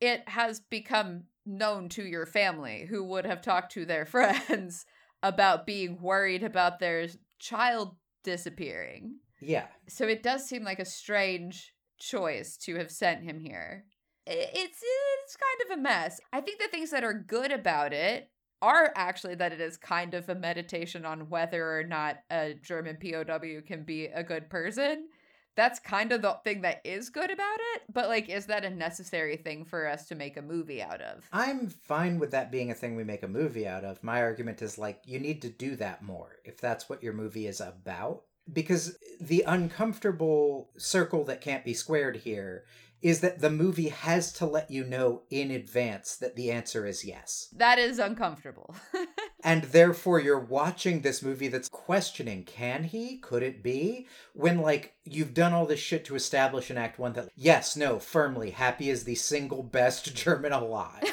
it 0.00 0.28
has 0.28 0.60
become 0.60 1.24
known 1.44 1.88
to 1.90 2.04
your 2.04 2.26
family 2.26 2.86
who 2.88 3.04
would 3.04 3.24
have 3.24 3.40
talked 3.40 3.72
to 3.72 3.84
their 3.84 4.04
friends 4.06 4.84
about 5.22 5.66
being 5.66 6.00
worried 6.00 6.42
about 6.42 6.78
their 6.78 7.08
child 7.38 7.96
disappearing. 8.24 9.16
yeah, 9.40 9.66
So 9.88 10.06
it 10.06 10.22
does 10.22 10.46
seem 10.46 10.64
like 10.64 10.80
a 10.80 10.84
strange 10.84 11.72
choice 11.98 12.56
to 12.58 12.76
have 12.76 12.90
sent 12.90 13.22
him 13.22 13.38
here. 13.38 13.84
It's 14.26 14.82
it's 14.82 15.36
kind 15.36 15.70
of 15.70 15.78
a 15.78 15.82
mess. 15.82 16.20
I 16.32 16.40
think 16.40 16.58
the 16.58 16.68
things 16.68 16.90
that 16.90 17.04
are 17.04 17.14
good 17.14 17.52
about 17.52 17.92
it 17.92 18.28
are 18.60 18.92
actually 18.96 19.36
that 19.36 19.52
it 19.52 19.60
is 19.60 19.76
kind 19.76 20.14
of 20.14 20.28
a 20.28 20.34
meditation 20.34 21.04
on 21.04 21.28
whether 21.28 21.78
or 21.78 21.84
not 21.84 22.16
a 22.30 22.54
German 22.54 22.96
POW 22.96 23.60
can 23.66 23.84
be 23.84 24.06
a 24.06 24.24
good 24.24 24.50
person. 24.50 25.08
That's 25.56 25.78
kind 25.78 26.12
of 26.12 26.22
the 26.22 26.38
thing 26.44 26.60
that 26.60 26.82
is 26.84 27.08
good 27.08 27.30
about 27.30 27.58
it, 27.74 27.82
but 27.92 28.08
like 28.08 28.28
is 28.28 28.46
that 28.46 28.64
a 28.64 28.70
necessary 28.70 29.36
thing 29.36 29.64
for 29.64 29.88
us 29.88 30.06
to 30.08 30.14
make 30.14 30.36
a 30.36 30.42
movie 30.42 30.82
out 30.82 31.00
of? 31.00 31.28
I'm 31.32 31.68
fine 31.68 32.18
with 32.18 32.30
that 32.32 32.52
being 32.52 32.70
a 32.70 32.74
thing 32.74 32.94
we 32.94 33.04
make 33.04 33.22
a 33.22 33.28
movie 33.28 33.66
out 33.66 33.84
of. 33.84 34.04
My 34.04 34.20
argument 34.20 34.62
is 34.62 34.78
like 34.78 35.00
you 35.04 35.18
need 35.18 35.42
to 35.42 35.48
do 35.48 35.74
that 35.76 36.02
more 36.02 36.36
if 36.44 36.60
that's 36.60 36.88
what 36.88 37.02
your 37.02 37.14
movie 37.14 37.46
is 37.46 37.60
about. 37.60 38.22
Because 38.52 38.96
the 39.20 39.42
uncomfortable 39.44 40.70
circle 40.76 41.24
that 41.24 41.40
can't 41.40 41.64
be 41.64 41.74
squared 41.74 42.18
here 42.18 42.64
is 43.02 43.20
that 43.20 43.40
the 43.40 43.50
movie 43.50 43.88
has 43.88 44.32
to 44.32 44.46
let 44.46 44.70
you 44.70 44.84
know 44.84 45.22
in 45.30 45.50
advance 45.50 46.16
that 46.16 46.36
the 46.36 46.50
answer 46.50 46.86
is 46.86 47.04
yes. 47.04 47.48
That 47.56 47.78
is 47.78 47.98
uncomfortable. 47.98 48.74
And 49.46 49.62
therefore, 49.62 50.18
you're 50.18 50.40
watching 50.40 51.02
this 51.02 51.22
movie 51.22 51.46
that's 51.46 51.68
questioning 51.68 52.42
can 52.42 52.82
he? 52.82 53.18
Could 53.18 53.44
it 53.44 53.62
be? 53.62 54.08
When, 54.32 54.60
like, 54.60 54.94
you've 55.04 55.34
done 55.34 55.52
all 55.52 55.66
this 55.66 55.78
shit 55.78 56.04
to 56.06 56.16
establish 56.16 56.68
in 56.68 56.76
Act 56.76 56.98
One 56.98 57.12
that, 57.12 57.28
yes, 57.36 57.76
no, 57.76 58.00
firmly, 58.00 58.50
Happy 58.50 58.90
is 58.90 59.04
the 59.04 59.14
single 59.14 59.62
best 59.62 60.16
German 60.16 60.50
alive 60.50 61.04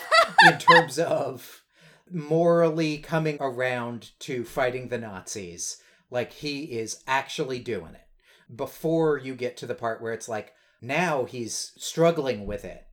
in 0.47 0.57
terms 0.57 0.97
of 0.97 1.61
morally 2.11 2.97
coming 2.97 3.37
around 3.39 4.09
to 4.21 4.43
fighting 4.43 4.87
the 4.87 4.97
Nazis. 4.97 5.77
Like, 6.09 6.33
he 6.33 6.63
is 6.63 7.03
actually 7.05 7.59
doing 7.59 7.93
it. 7.93 8.07
Before 8.55 9.15
you 9.15 9.35
get 9.35 9.57
to 9.57 9.67
the 9.67 9.75
part 9.75 10.01
where 10.01 10.11
it's 10.11 10.27
like, 10.27 10.53
now 10.81 11.25
he's 11.25 11.71
struggling 11.77 12.47
with 12.47 12.65
it. 12.65 12.87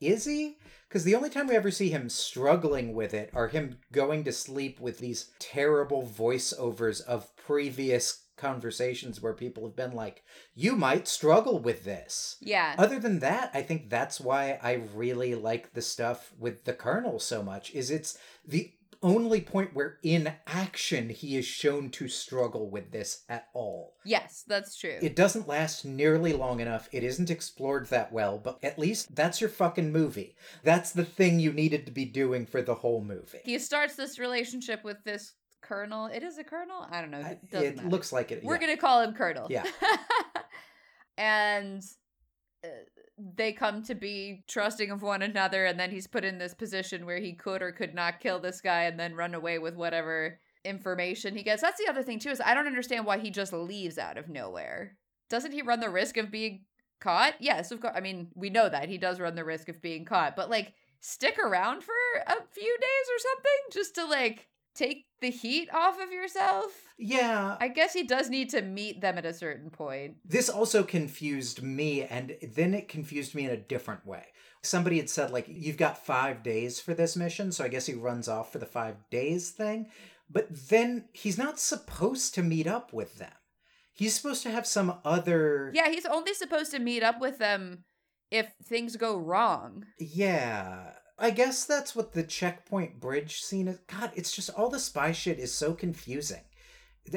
Is 0.00 0.24
he? 0.24 0.56
Because 0.88 1.04
the 1.04 1.14
only 1.14 1.30
time 1.30 1.48
we 1.48 1.56
ever 1.56 1.70
see 1.70 1.90
him 1.90 2.08
struggling 2.08 2.94
with 2.94 3.14
it 3.14 3.30
are 3.34 3.48
him 3.48 3.78
going 3.90 4.24
to 4.24 4.32
sleep 4.32 4.80
with 4.80 4.98
these 4.98 5.30
terrible 5.38 6.02
voiceovers 6.06 7.00
of 7.02 7.34
previous 7.36 8.24
conversations 8.36 9.20
where 9.20 9.32
people 9.32 9.64
have 9.64 9.76
been 9.76 9.92
like, 9.92 10.22
you 10.54 10.76
might 10.76 11.08
struggle 11.08 11.58
with 11.58 11.84
this. 11.84 12.36
yeah. 12.40 12.74
Other 12.78 12.98
than 12.98 13.20
that, 13.20 13.50
I 13.54 13.62
think 13.62 13.88
that's 13.88 14.20
why 14.20 14.58
I 14.62 14.82
really 14.94 15.34
like 15.34 15.72
the 15.72 15.82
stuff 15.82 16.32
with 16.38 16.64
the 16.64 16.74
Colonel 16.74 17.18
so 17.18 17.42
much, 17.42 17.72
is 17.74 17.90
it's 17.90 18.18
the 18.46 18.72
only 19.02 19.40
point 19.40 19.74
where 19.74 19.98
in 20.02 20.32
action 20.46 21.08
he 21.08 21.36
is 21.36 21.44
shown 21.44 21.90
to 21.90 22.08
struggle 22.08 22.70
with 22.70 22.92
this 22.92 23.24
at 23.28 23.48
all. 23.54 23.94
Yes, 24.04 24.44
that's 24.46 24.76
true. 24.76 24.98
It 25.00 25.16
doesn't 25.16 25.48
last 25.48 25.84
nearly 25.84 26.32
long 26.32 26.60
enough. 26.60 26.88
It 26.92 27.04
isn't 27.04 27.30
explored 27.30 27.86
that 27.86 28.12
well, 28.12 28.38
but 28.38 28.58
at 28.62 28.78
least 28.78 29.14
that's 29.14 29.40
your 29.40 29.50
fucking 29.50 29.92
movie. 29.92 30.36
That's 30.62 30.92
the 30.92 31.04
thing 31.04 31.40
you 31.40 31.52
needed 31.52 31.86
to 31.86 31.92
be 31.92 32.04
doing 32.04 32.46
for 32.46 32.62
the 32.62 32.74
whole 32.74 33.02
movie. 33.02 33.40
he 33.44 33.58
starts 33.58 33.96
this 33.96 34.18
relationship 34.18 34.84
with 34.84 35.02
this 35.04 35.34
colonel. 35.62 36.06
It 36.06 36.22
is 36.22 36.38
a 36.38 36.44
colonel. 36.44 36.86
I 36.90 37.00
don't 37.00 37.10
know. 37.10 37.36
It, 37.52 37.78
it 37.78 37.88
looks 37.88 38.12
like 38.12 38.30
it. 38.30 38.44
We're 38.44 38.54
yeah. 38.54 38.60
gonna 38.60 38.76
call 38.76 39.00
him 39.00 39.14
Colonel. 39.14 39.46
Yeah. 39.50 39.64
and 41.18 41.82
uh, 42.64 42.68
they 43.16 43.52
come 43.52 43.82
to 43.84 43.94
be 43.94 44.42
trusting 44.48 44.90
of 44.90 45.02
one 45.02 45.22
another, 45.22 45.66
and 45.66 45.78
then 45.78 45.90
he's 45.90 46.06
put 46.06 46.24
in 46.24 46.38
this 46.38 46.54
position 46.54 47.06
where 47.06 47.20
he 47.20 47.32
could 47.32 47.62
or 47.62 47.72
could 47.72 47.94
not 47.94 48.20
kill 48.20 48.40
this 48.40 48.60
guy, 48.60 48.84
and 48.84 48.98
then 48.98 49.14
run 49.14 49.34
away 49.34 49.58
with 49.58 49.76
whatever 49.76 50.40
information 50.64 51.36
he 51.36 51.42
gets. 51.42 51.62
That's 51.62 51.78
the 51.78 51.90
other 51.90 52.02
thing 52.02 52.18
too 52.18 52.30
is 52.30 52.40
I 52.40 52.54
don't 52.54 52.66
understand 52.66 53.04
why 53.04 53.18
he 53.18 53.30
just 53.30 53.52
leaves 53.52 53.98
out 53.98 54.16
of 54.16 54.28
nowhere. 54.28 54.96
Doesn't 55.28 55.52
he 55.52 55.62
run 55.62 55.80
the 55.80 55.90
risk 55.90 56.16
of 56.16 56.30
being 56.30 56.64
caught? 57.00 57.34
Yes, 57.38 57.70
of 57.70 57.80
course. 57.80 57.94
I 57.94 58.00
mean, 58.00 58.28
we 58.34 58.50
know 58.50 58.68
that 58.68 58.88
he 58.88 58.98
does 58.98 59.20
run 59.20 59.34
the 59.34 59.44
risk 59.44 59.68
of 59.68 59.82
being 59.82 60.04
caught, 60.04 60.36
but 60.36 60.50
like 60.50 60.72
stick 61.00 61.38
around 61.38 61.82
for 61.82 61.92
a 62.26 62.36
few 62.52 62.78
days 62.80 63.08
or 63.12 63.18
something 63.18 63.60
just 63.72 63.94
to 63.96 64.06
like 64.06 64.48
take 64.74 65.06
the 65.20 65.30
heat 65.30 65.68
off 65.72 66.00
of 66.00 66.12
yourself. 66.12 66.66
Yeah. 66.98 67.56
I 67.60 67.68
guess 67.68 67.92
he 67.92 68.02
does 68.02 68.28
need 68.28 68.50
to 68.50 68.62
meet 68.62 69.00
them 69.00 69.18
at 69.18 69.24
a 69.24 69.34
certain 69.34 69.70
point. 69.70 70.16
This 70.24 70.48
also 70.48 70.82
confused 70.82 71.62
me, 71.62 72.02
and 72.02 72.36
then 72.42 72.74
it 72.74 72.88
confused 72.88 73.34
me 73.34 73.44
in 73.44 73.50
a 73.50 73.56
different 73.56 74.06
way. 74.06 74.24
Somebody 74.62 74.98
had 74.98 75.10
said, 75.10 75.30
like, 75.30 75.46
you've 75.48 75.76
got 75.76 76.04
five 76.04 76.42
days 76.42 76.80
for 76.80 76.94
this 76.94 77.16
mission, 77.16 77.52
so 77.52 77.64
I 77.64 77.68
guess 77.68 77.86
he 77.86 77.94
runs 77.94 78.28
off 78.28 78.52
for 78.52 78.58
the 78.58 78.66
five 78.66 78.96
days 79.10 79.50
thing. 79.50 79.88
But 80.30 80.48
then 80.68 81.04
he's 81.12 81.36
not 81.36 81.58
supposed 81.58 82.34
to 82.34 82.42
meet 82.42 82.66
up 82.66 82.92
with 82.92 83.18
them. 83.18 83.32
He's 83.92 84.14
supposed 84.14 84.42
to 84.42 84.50
have 84.50 84.66
some 84.66 84.98
other. 85.04 85.70
Yeah, 85.74 85.90
he's 85.90 86.06
only 86.06 86.34
supposed 86.34 86.70
to 86.72 86.78
meet 86.78 87.02
up 87.02 87.20
with 87.20 87.38
them 87.38 87.84
if 88.30 88.52
things 88.64 88.96
go 88.96 89.16
wrong. 89.16 89.84
Yeah. 90.00 90.92
I 91.18 91.30
guess 91.30 91.64
that's 91.64 91.94
what 91.94 92.12
the 92.12 92.22
checkpoint 92.22 93.00
bridge 93.00 93.42
scene 93.42 93.68
is. 93.68 93.78
God, 93.86 94.10
it's 94.14 94.34
just 94.34 94.50
all 94.50 94.68
the 94.68 94.78
spy 94.78 95.12
shit 95.12 95.38
is 95.38 95.52
so 95.52 95.74
confusing. 95.74 96.42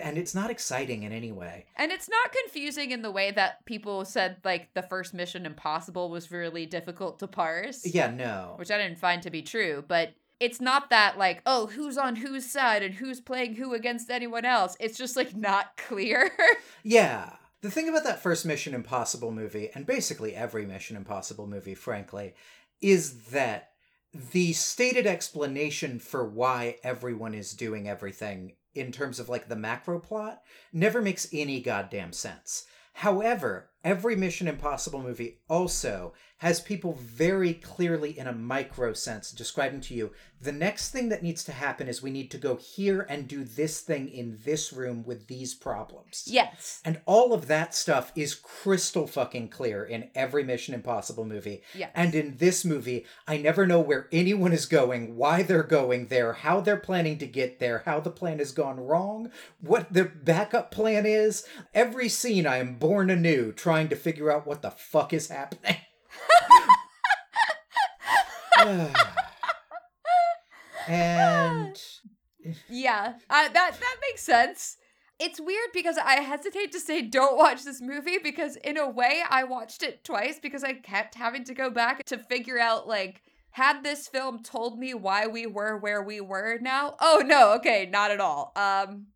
And 0.01 0.17
it's 0.17 0.35
not 0.35 0.51
exciting 0.51 1.03
in 1.03 1.13
any 1.13 1.31
way. 1.31 1.65
And 1.77 1.91
it's 1.91 2.09
not 2.09 2.35
confusing 2.43 2.91
in 2.91 3.01
the 3.01 3.11
way 3.11 3.31
that 3.31 3.65
people 3.65 4.03
said 4.03 4.37
like 4.43 4.73
the 4.73 4.81
first 4.81 5.13
Mission 5.13 5.45
Impossible 5.45 6.09
was 6.09 6.29
really 6.29 6.65
difficult 6.65 7.19
to 7.19 7.27
parse. 7.27 7.85
Yeah, 7.85 8.11
no. 8.11 8.55
Which 8.57 8.69
I 8.69 8.77
didn't 8.77 8.99
find 8.99 9.23
to 9.23 9.29
be 9.29 9.41
true, 9.41 9.83
but 9.87 10.13
it's 10.39 10.61
not 10.61 10.89
that 10.89 11.17
like, 11.17 11.41
oh, 11.45 11.67
who's 11.67 11.97
on 11.97 12.17
whose 12.17 12.45
side 12.45 12.83
and 12.83 12.93
who's 12.93 13.21
playing 13.21 13.55
who 13.55 13.73
against 13.73 14.11
anyone 14.11 14.45
else. 14.45 14.75
It's 14.79 14.97
just 14.97 15.15
like 15.15 15.35
not 15.35 15.77
clear. 15.77 16.31
Yeah. 16.83 17.33
The 17.61 17.71
thing 17.71 17.89
about 17.89 18.03
that 18.03 18.21
first 18.21 18.45
Mission 18.45 18.75
Impossible 18.75 19.31
movie, 19.31 19.71
and 19.73 19.85
basically 19.85 20.35
every 20.35 20.65
Mission 20.65 20.95
Impossible 20.95 21.47
movie, 21.47 21.73
frankly, 21.73 22.35
is 22.81 23.23
that 23.29 23.71
the 24.31 24.53
stated 24.53 25.05
explanation 25.05 25.99
for 25.99 26.27
why 26.27 26.77
everyone 26.83 27.33
is 27.33 27.53
doing 27.53 27.87
everything 27.87 28.53
in 28.73 28.91
terms 28.91 29.19
of 29.19 29.29
like 29.29 29.47
the 29.47 29.55
macro 29.55 29.99
plot 29.99 30.41
never 30.73 31.01
makes 31.01 31.27
any 31.31 31.61
goddamn 31.61 32.13
sense. 32.13 32.65
However, 32.93 33.69
every 33.83 34.15
Mission 34.15 34.47
Impossible 34.47 35.01
movie 35.01 35.39
also 35.49 36.13
has 36.39 36.59
people 36.59 36.93
very 36.93 37.53
clearly 37.53 38.17
in 38.17 38.27
a 38.27 38.33
micro 38.33 38.93
sense 38.93 39.31
describing 39.31 39.81
to 39.81 39.93
you 39.93 40.11
the 40.39 40.51
next 40.51 40.91
thing 40.91 41.09
that 41.09 41.23
needs 41.23 41.43
to 41.45 41.51
happen 41.51 41.87
is 41.87 42.03
we 42.03 42.11
need 42.11 42.29
to 42.31 42.37
go 42.37 42.57
here 42.57 43.05
and 43.09 43.27
do 43.27 43.43
this 43.43 43.81
thing 43.81 44.07
in 44.09 44.37
this 44.45 44.71
room 44.71 45.03
with 45.03 45.27
these 45.27 45.55
problems. 45.55 46.25
yes. 46.27 46.79
And 46.85 47.01
all 47.05 47.33
of 47.33 47.47
that 47.47 47.73
stuff 47.73 48.11
is 48.15 48.35
crystal 48.35 49.07
fucking 49.07 49.49
clear 49.49 49.83
in 49.83 50.09
every 50.13 50.43
Mission 50.43 50.75
Impossible 50.75 51.25
movie. 51.25 51.63
Yes. 51.73 51.89
And 51.95 52.13
in 52.13 52.37
this 52.37 52.63
movie, 52.63 53.05
I 53.27 53.37
never 53.37 53.65
know 53.65 53.79
where 53.79 54.07
anyone 54.11 54.53
is 54.53 54.67
going, 54.67 55.15
why 55.15 55.41
they're 55.41 55.63
going 55.63 56.07
there, 56.07 56.33
how 56.33 56.61
they're 56.61 56.77
planning 56.77 57.17
to 57.17 57.27
get 57.27 57.59
there, 57.59 57.81
how 57.85 57.99
the 57.99 58.11
plan 58.11 58.37
has 58.37 58.51
gone 58.51 58.79
wrong, 58.79 59.31
what 59.59 59.91
the 59.91 60.05
backup 60.05 60.69
plan 60.69 61.05
is. 61.05 61.47
Every 61.73 62.09
scene, 62.09 62.45
I 62.45 62.57
am 62.57 62.75
born 62.75 63.09
anew 63.09 63.51
trying 63.51 63.76
to 63.89 63.95
figure 63.95 64.31
out 64.31 64.47
what 64.47 64.61
the 64.61 64.71
fuck 64.71 65.13
is 65.13 65.29
happening. 65.29 65.77
and 70.87 71.81
Yeah, 72.69 73.13
uh, 73.29 73.49
that 73.49 73.77
that 73.79 73.95
makes 74.09 74.23
sense. 74.23 74.77
It's 75.19 75.39
weird 75.39 75.69
because 75.73 75.97
I 75.97 76.21
hesitate 76.21 76.71
to 76.73 76.79
say 76.79 77.01
don't 77.01 77.37
watch 77.37 77.63
this 77.63 77.81
movie 77.81 78.19
because 78.19 78.55
in 78.57 78.77
a 78.77 78.87
way 78.87 79.21
I 79.27 79.43
watched 79.43 79.81
it 79.83 80.03
twice 80.03 80.39
because 80.39 80.63
I 80.63 80.73
kept 80.73 81.15
having 81.15 81.43
to 81.45 81.53
go 81.55 81.69
back 81.69 82.03
to 82.05 82.17
figure 82.17 82.59
out 82.59 82.87
like 82.87 83.21
had 83.51 83.83
this 83.83 84.07
film 84.07 84.43
told 84.43 84.77
me 84.77 84.93
why 84.93 85.25
we 85.25 85.47
were 85.47 85.77
where 85.77 86.03
we 86.03 86.21
were 86.21 86.59
now? 86.61 86.95
Oh 86.99 87.23
no, 87.25 87.53
okay, 87.53 87.87
not 87.91 88.11
at 88.11 88.21
all. 88.21 88.51
Um 88.55 89.07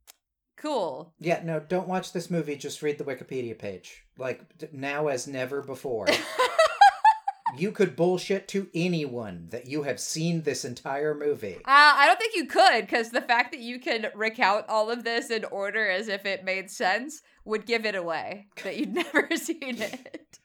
cool. 0.62 1.14
yeah, 1.20 1.42
no, 1.44 1.60
don't 1.60 1.88
watch 1.88 2.14
this 2.14 2.30
movie, 2.30 2.56
just 2.56 2.82
read 2.82 2.98
the 2.98 3.04
Wikipedia 3.04 3.58
page. 3.58 4.04
Like, 4.18 4.42
now 4.74 5.08
as 5.08 5.28
never 5.28 5.62
before. 5.62 6.08
you 7.58 7.72
could 7.72 7.96
bullshit 7.96 8.48
to 8.50 8.70
anyone 8.74 9.48
that 9.50 9.68
you 9.68 9.84
have 9.84 10.00
seen 10.00 10.44
this 10.44 10.64
entire 10.64 11.14
movie. 11.14 11.58
Uh, 11.58 11.62
I 11.66 12.06
don't 12.08 12.20
think 12.20 12.36
you 12.36 12.46
could, 12.46 12.82
because 12.82 13.10
the 13.10 13.22
fact 13.22 13.52
that 13.52 13.60
you 13.60 13.80
can 13.80 14.08
recount 14.16 14.66
all 14.70 14.90
of 14.90 15.04
this 15.04 15.30
in 15.30 15.44
order 15.46 15.90
as 15.90 16.08
if 16.08 16.26
it 16.26 16.46
made 16.46 16.70
sense 16.70 17.22
would 17.46 17.66
give 17.66 17.86
it 17.86 17.96
away 17.96 18.48
that 18.64 18.78
you'd 18.78 18.94
never 18.94 19.30
seen 19.36 19.58
it. 19.82 20.40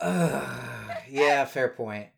Ugh, 0.00 0.90
yeah, 1.08 1.44
fair 1.46 1.68
point. 1.68 2.08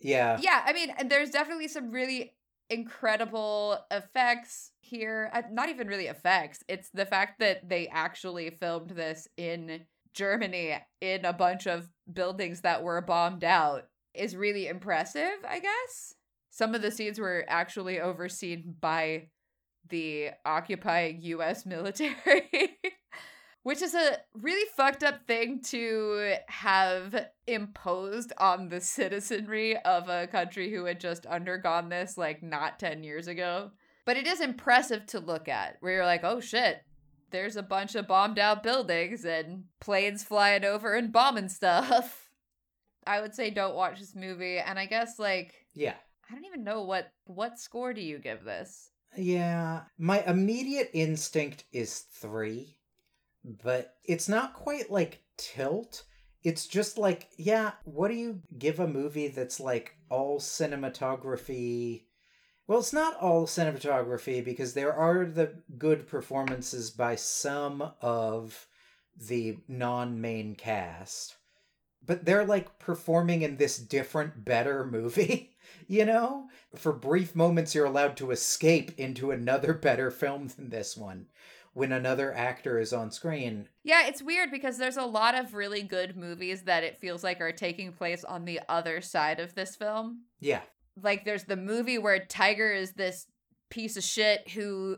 Yeah. 0.00 0.38
yeah, 0.40 0.62
I 0.64 0.72
mean, 0.72 0.92
there's 1.08 1.30
definitely 1.30 1.68
some 1.68 1.90
really 1.90 2.34
incredible 2.70 3.78
effects 3.90 4.69
here. 4.90 5.30
Uh, 5.32 5.42
not 5.50 5.68
even 5.68 5.88
really 5.88 6.08
effects. 6.08 6.62
It's 6.68 6.90
the 6.90 7.06
fact 7.06 7.38
that 7.38 7.68
they 7.68 7.88
actually 7.88 8.50
filmed 8.50 8.90
this 8.90 9.28
in 9.36 9.86
Germany 10.12 10.76
in 11.00 11.24
a 11.24 11.32
bunch 11.32 11.66
of 11.66 11.88
buildings 12.12 12.62
that 12.62 12.82
were 12.82 13.00
bombed 13.00 13.44
out 13.44 13.84
is 14.12 14.36
really 14.36 14.66
impressive, 14.66 15.38
I 15.48 15.60
guess. 15.60 16.14
Some 16.50 16.74
of 16.74 16.82
the 16.82 16.90
scenes 16.90 17.18
were 17.18 17.44
actually 17.48 18.00
overseen 18.00 18.74
by 18.80 19.28
the 19.88 20.30
occupying 20.44 21.22
US 21.22 21.64
military. 21.66 22.78
Which 23.62 23.82
is 23.82 23.94
a 23.94 24.16
really 24.32 24.66
fucked 24.74 25.04
up 25.04 25.26
thing 25.26 25.60
to 25.64 26.36
have 26.48 27.26
imposed 27.46 28.32
on 28.38 28.70
the 28.70 28.80
citizenry 28.80 29.76
of 29.76 30.08
a 30.08 30.26
country 30.28 30.72
who 30.72 30.86
had 30.86 30.98
just 30.98 31.26
undergone 31.26 31.90
this, 31.90 32.16
like, 32.16 32.42
not 32.42 32.78
10 32.78 33.04
years 33.04 33.28
ago. 33.28 33.72
But 34.10 34.16
it 34.16 34.26
is 34.26 34.40
impressive 34.40 35.06
to 35.06 35.20
look 35.20 35.46
at, 35.48 35.76
where 35.78 35.92
you're 35.92 36.04
like, 36.04 36.24
oh 36.24 36.40
shit, 36.40 36.82
there's 37.30 37.54
a 37.54 37.62
bunch 37.62 37.94
of 37.94 38.08
bombed 38.08 38.40
out 38.40 38.64
buildings 38.64 39.24
and 39.24 39.66
planes 39.78 40.24
flying 40.24 40.64
over 40.64 40.94
and 40.94 41.12
bombing 41.12 41.48
stuff. 41.48 42.28
I 43.06 43.20
would 43.20 43.36
say 43.36 43.50
don't 43.50 43.76
watch 43.76 44.00
this 44.00 44.16
movie, 44.16 44.58
and 44.58 44.80
I 44.80 44.86
guess, 44.86 45.20
like, 45.20 45.54
Yeah. 45.74 45.94
I 46.28 46.34
don't 46.34 46.44
even 46.44 46.64
know 46.64 46.82
what 46.82 47.12
what 47.26 47.60
score 47.60 47.94
do 47.94 48.00
you 48.00 48.18
give 48.18 48.42
this? 48.42 48.90
Yeah. 49.16 49.82
My 49.96 50.24
immediate 50.24 50.90
instinct 50.92 51.66
is 51.70 52.00
three, 52.00 52.78
but 53.44 53.94
it's 54.02 54.28
not 54.28 54.54
quite 54.54 54.90
like 54.90 55.22
tilt. 55.36 56.02
It's 56.42 56.66
just 56.66 56.98
like, 56.98 57.28
yeah, 57.36 57.74
what 57.84 58.08
do 58.08 58.14
you 58.14 58.42
give 58.58 58.80
a 58.80 58.88
movie 58.88 59.28
that's 59.28 59.60
like 59.60 59.94
all 60.08 60.40
cinematography? 60.40 62.06
Well, 62.70 62.78
it's 62.78 62.92
not 62.92 63.16
all 63.16 63.48
cinematography 63.48 64.44
because 64.44 64.74
there 64.74 64.94
are 64.94 65.24
the 65.24 65.54
good 65.76 66.06
performances 66.06 66.92
by 66.92 67.16
some 67.16 67.94
of 68.00 68.68
the 69.20 69.58
non 69.66 70.20
main 70.20 70.54
cast, 70.54 71.34
but 72.06 72.24
they're 72.24 72.44
like 72.44 72.78
performing 72.78 73.42
in 73.42 73.56
this 73.56 73.76
different, 73.76 74.44
better 74.44 74.86
movie. 74.86 75.48
You 75.86 76.04
know, 76.04 76.48
for 76.74 76.92
brief 76.92 77.34
moments, 77.34 77.74
you're 77.74 77.86
allowed 77.86 78.16
to 78.18 78.30
escape 78.30 78.92
into 78.98 79.30
another 79.30 79.72
better 79.72 80.10
film 80.10 80.48
than 80.48 80.70
this 80.70 80.96
one 80.96 81.26
when 81.74 81.92
another 81.92 82.32
actor 82.34 82.78
is 82.78 82.92
on 82.92 83.10
screen. 83.10 83.68
Yeah, 83.84 84.06
it's 84.06 84.22
weird 84.22 84.50
because 84.50 84.78
there's 84.78 84.96
a 84.96 85.04
lot 85.04 85.34
of 85.34 85.54
really 85.54 85.82
good 85.82 86.16
movies 86.16 86.62
that 86.62 86.82
it 86.82 87.00
feels 87.00 87.22
like 87.24 87.40
are 87.40 87.52
taking 87.52 87.92
place 87.92 88.24
on 88.24 88.44
the 88.44 88.60
other 88.68 89.00
side 89.00 89.38
of 89.40 89.54
this 89.54 89.76
film. 89.76 90.22
Yeah. 90.40 90.62
Like 91.02 91.24
there's 91.24 91.44
the 91.44 91.56
movie 91.56 91.98
where 91.98 92.24
Tiger 92.24 92.72
is 92.72 92.92
this 92.92 93.26
piece 93.70 93.96
of 93.96 94.04
shit 94.04 94.50
who 94.50 94.96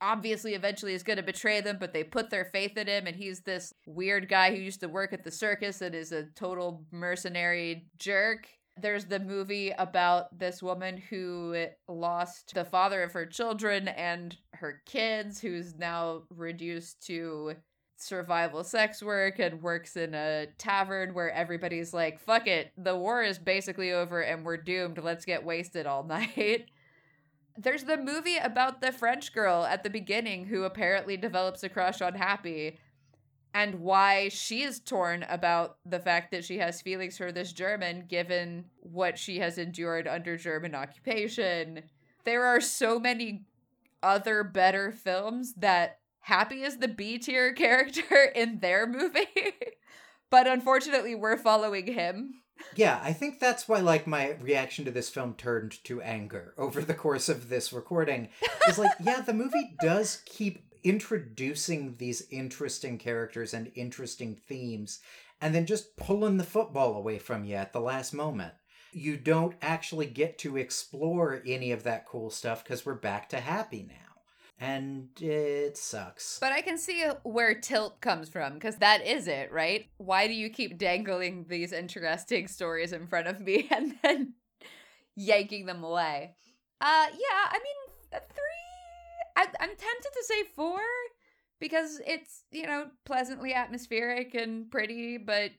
obviously 0.00 0.54
eventually 0.54 0.94
is 0.94 1.02
going 1.02 1.18
to 1.18 1.22
betray 1.22 1.60
them, 1.60 1.76
but 1.78 1.92
they 1.92 2.02
put 2.02 2.30
their 2.30 2.46
faith 2.46 2.76
in 2.76 2.86
him 2.86 3.06
and 3.06 3.16
he's 3.16 3.40
this 3.40 3.72
weird 3.86 4.28
guy 4.28 4.50
who 4.50 4.60
used 4.60 4.80
to 4.80 4.88
work 4.88 5.12
at 5.12 5.24
the 5.24 5.30
circus 5.30 5.82
and 5.82 5.94
is 5.94 6.12
a 6.12 6.24
total 6.34 6.84
mercenary 6.90 7.86
jerk. 7.98 8.48
There's 8.80 9.04
the 9.04 9.18
movie 9.18 9.72
about 9.76 10.38
this 10.38 10.62
woman 10.62 10.96
who 10.96 11.66
lost 11.86 12.52
the 12.54 12.64
father 12.64 13.02
of 13.02 13.12
her 13.12 13.26
children 13.26 13.88
and 13.88 14.34
her 14.54 14.80
kids, 14.86 15.38
who's 15.40 15.76
now 15.76 16.22
reduced 16.30 17.04
to 17.06 17.56
survival 18.02 18.64
sex 18.64 19.02
work 19.02 19.38
and 19.38 19.62
works 19.62 19.96
in 19.96 20.14
a 20.14 20.46
tavern 20.58 21.14
where 21.14 21.30
everybody's 21.30 21.92
like, 21.92 22.18
fuck 22.18 22.46
it, 22.46 22.72
the 22.76 22.96
war 22.96 23.22
is 23.22 23.38
basically 23.38 23.92
over 23.92 24.20
and 24.20 24.44
we're 24.44 24.56
doomed. 24.56 24.98
Let's 24.98 25.24
get 25.24 25.44
wasted 25.44 25.86
all 25.86 26.04
night. 26.04 26.66
There's 27.56 27.84
the 27.84 27.96
movie 27.96 28.38
about 28.38 28.80
the 28.80 28.92
French 28.92 29.32
girl 29.32 29.64
at 29.64 29.82
the 29.82 29.90
beginning 29.90 30.46
who 30.46 30.64
apparently 30.64 31.16
develops 31.16 31.62
a 31.62 31.68
crush 31.68 32.00
on 32.00 32.14
Happy 32.14 32.78
and 33.52 33.80
why 33.80 34.28
she 34.28 34.62
is 34.62 34.80
torn 34.80 35.24
about 35.28 35.78
the 35.84 35.98
fact 35.98 36.30
that 36.30 36.44
she 36.44 36.58
has 36.58 36.80
feelings 36.80 37.16
for 37.16 37.32
this 37.32 37.52
German 37.52 38.04
given 38.08 38.64
what 38.80 39.18
she 39.18 39.40
has 39.40 39.58
endured 39.58 40.06
under 40.06 40.36
German 40.36 40.74
occupation. 40.74 41.82
There 42.24 42.44
are 42.44 42.60
so 42.60 43.00
many 43.00 43.44
other 44.02 44.44
better 44.44 44.92
films 44.92 45.54
that 45.54 45.99
Happy 46.20 46.62
is 46.62 46.78
the 46.78 46.88
B 46.88 47.18
tier 47.18 47.52
character 47.54 48.24
in 48.34 48.60
their 48.60 48.86
movie. 48.86 49.26
but 50.30 50.46
unfortunately, 50.46 51.14
we're 51.14 51.36
following 51.36 51.86
him. 51.86 52.34
Yeah, 52.74 53.00
I 53.02 53.12
think 53.12 53.40
that's 53.40 53.68
why 53.68 53.80
like 53.80 54.06
my 54.06 54.32
reaction 54.40 54.84
to 54.84 54.90
this 54.90 55.08
film 55.08 55.34
turned 55.34 55.82
to 55.84 56.02
anger 56.02 56.54
over 56.58 56.82
the 56.82 56.94
course 56.94 57.28
of 57.28 57.48
this 57.48 57.72
recording. 57.72 58.28
Is 58.68 58.78
like, 58.78 58.92
yeah, 59.02 59.20
the 59.20 59.32
movie 59.32 59.74
does 59.80 60.22
keep 60.26 60.64
introducing 60.82 61.96
these 61.98 62.26
interesting 62.30 62.98
characters 62.98 63.52
and 63.52 63.70
interesting 63.74 64.34
themes 64.34 65.00
and 65.40 65.54
then 65.54 65.66
just 65.66 65.96
pulling 65.96 66.36
the 66.36 66.44
football 66.44 66.94
away 66.94 67.18
from 67.18 67.44
you 67.44 67.54
at 67.54 67.72
the 67.72 67.80
last 67.80 68.12
moment. 68.12 68.54
You 68.92 69.16
don't 69.16 69.54
actually 69.62 70.06
get 70.06 70.38
to 70.38 70.56
explore 70.56 71.42
any 71.46 71.70
of 71.72 71.84
that 71.84 72.06
cool 72.06 72.30
stuff 72.30 72.64
because 72.64 72.84
we're 72.84 72.94
back 72.94 73.28
to 73.30 73.40
happy 73.40 73.86
now. 73.88 74.09
And 74.60 75.08
it 75.20 75.78
sucks. 75.78 76.38
But 76.38 76.52
I 76.52 76.60
can 76.60 76.76
see 76.76 77.02
where 77.22 77.54
tilt 77.54 78.00
comes 78.02 78.28
from 78.28 78.54
because 78.54 78.76
that 78.76 79.04
is 79.06 79.26
it, 79.26 79.50
right? 79.50 79.86
Why 79.96 80.26
do 80.26 80.34
you 80.34 80.50
keep 80.50 80.76
dangling 80.76 81.46
these 81.48 81.72
interesting 81.72 82.46
stories 82.46 82.92
in 82.92 83.06
front 83.06 83.26
of 83.26 83.40
me 83.40 83.68
and 83.74 83.94
then 84.02 84.34
yanking 85.16 85.64
them 85.64 85.82
away? 85.82 86.34
Uh, 86.80 87.06
yeah, 87.10 87.48
I 87.48 87.58
mean, 87.58 88.20
three. 88.20 89.36
I, 89.36 89.46
I'm 89.60 89.70
tempted 89.70 90.12
to 90.12 90.24
say 90.24 90.42
four 90.54 90.80
because 91.58 92.00
it's, 92.06 92.42
you 92.52 92.66
know, 92.66 92.88
pleasantly 93.06 93.54
atmospheric 93.54 94.34
and 94.34 94.70
pretty, 94.70 95.16
but 95.16 95.52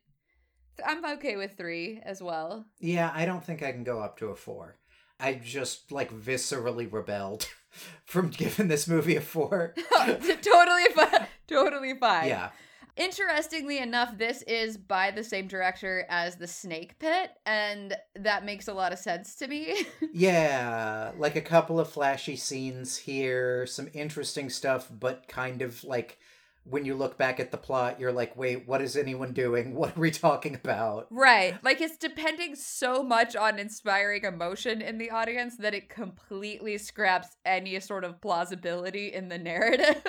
I'm 0.85 1.05
okay 1.17 1.37
with 1.37 1.57
three 1.57 2.01
as 2.03 2.21
well. 2.21 2.65
yeah, 2.79 3.11
I 3.13 3.25
don't 3.25 3.43
think 3.43 3.63
I 3.63 3.71
can 3.71 3.83
go 3.83 3.99
up 3.99 4.17
to 4.19 4.27
a 4.27 4.35
four. 4.35 4.77
I 5.21 5.35
just 5.35 5.91
like 5.91 6.11
viscerally 6.11 6.91
rebelled 6.91 7.47
from 8.05 8.29
giving 8.29 8.67
this 8.67 8.87
movie 8.87 9.15
a 9.15 9.21
four. 9.21 9.73
totally 9.95 10.85
fine. 10.95 11.27
Totally 11.47 11.93
fine. 11.95 12.27
yeah. 12.27 12.49
Interestingly 12.97 13.79
enough, 13.79 14.17
this 14.17 14.41
is 14.43 14.75
by 14.75 15.11
the 15.11 15.23
same 15.23 15.47
director 15.47 16.05
as 16.09 16.35
The 16.35 16.45
Snake 16.45 16.99
Pit, 16.99 17.31
and 17.45 17.95
that 18.15 18.43
makes 18.43 18.67
a 18.67 18.73
lot 18.73 18.91
of 18.91 18.99
sense 18.99 19.35
to 19.35 19.47
me. 19.47 19.85
Yeah, 20.11 21.13
like 21.17 21.37
a 21.37 21.41
couple 21.41 21.79
of 21.79 21.89
flashy 21.89 22.35
scenes 22.35 22.97
here, 22.97 23.65
some 23.65 23.87
interesting 23.93 24.49
stuff, 24.49 24.89
but 24.91 25.29
kind 25.29 25.61
of 25.61 25.85
like 25.85 26.19
when 26.63 26.85
you 26.85 26.95
look 26.95 27.17
back 27.17 27.39
at 27.39 27.51
the 27.51 27.57
plot, 27.57 27.99
you're 27.99 28.11
like, 28.11 28.37
wait, 28.37 28.67
what 28.67 28.81
is 28.81 28.95
anyone 28.95 29.33
doing? 29.33 29.75
What 29.81 29.97
are 29.97 29.99
we 29.99 30.11
talking 30.11 30.55
about? 30.55 31.07
right. 31.09 31.57
Like 31.63 31.81
it's 31.81 31.97
depending 31.97 32.55
so 32.55 33.03
much 33.03 33.35
on 33.35 33.57
inspiring 33.57 34.23
emotion 34.23 34.81
in 34.81 34.97
the 34.97 35.09
audience 35.09 35.57
that 35.57 35.73
it 35.73 35.89
completely 35.89 36.77
scraps 36.77 37.29
any 37.45 37.79
sort 37.79 38.03
of 38.03 38.21
plausibility 38.21 39.11
in 39.11 39.29
the 39.29 39.37
narrative. 39.39 40.03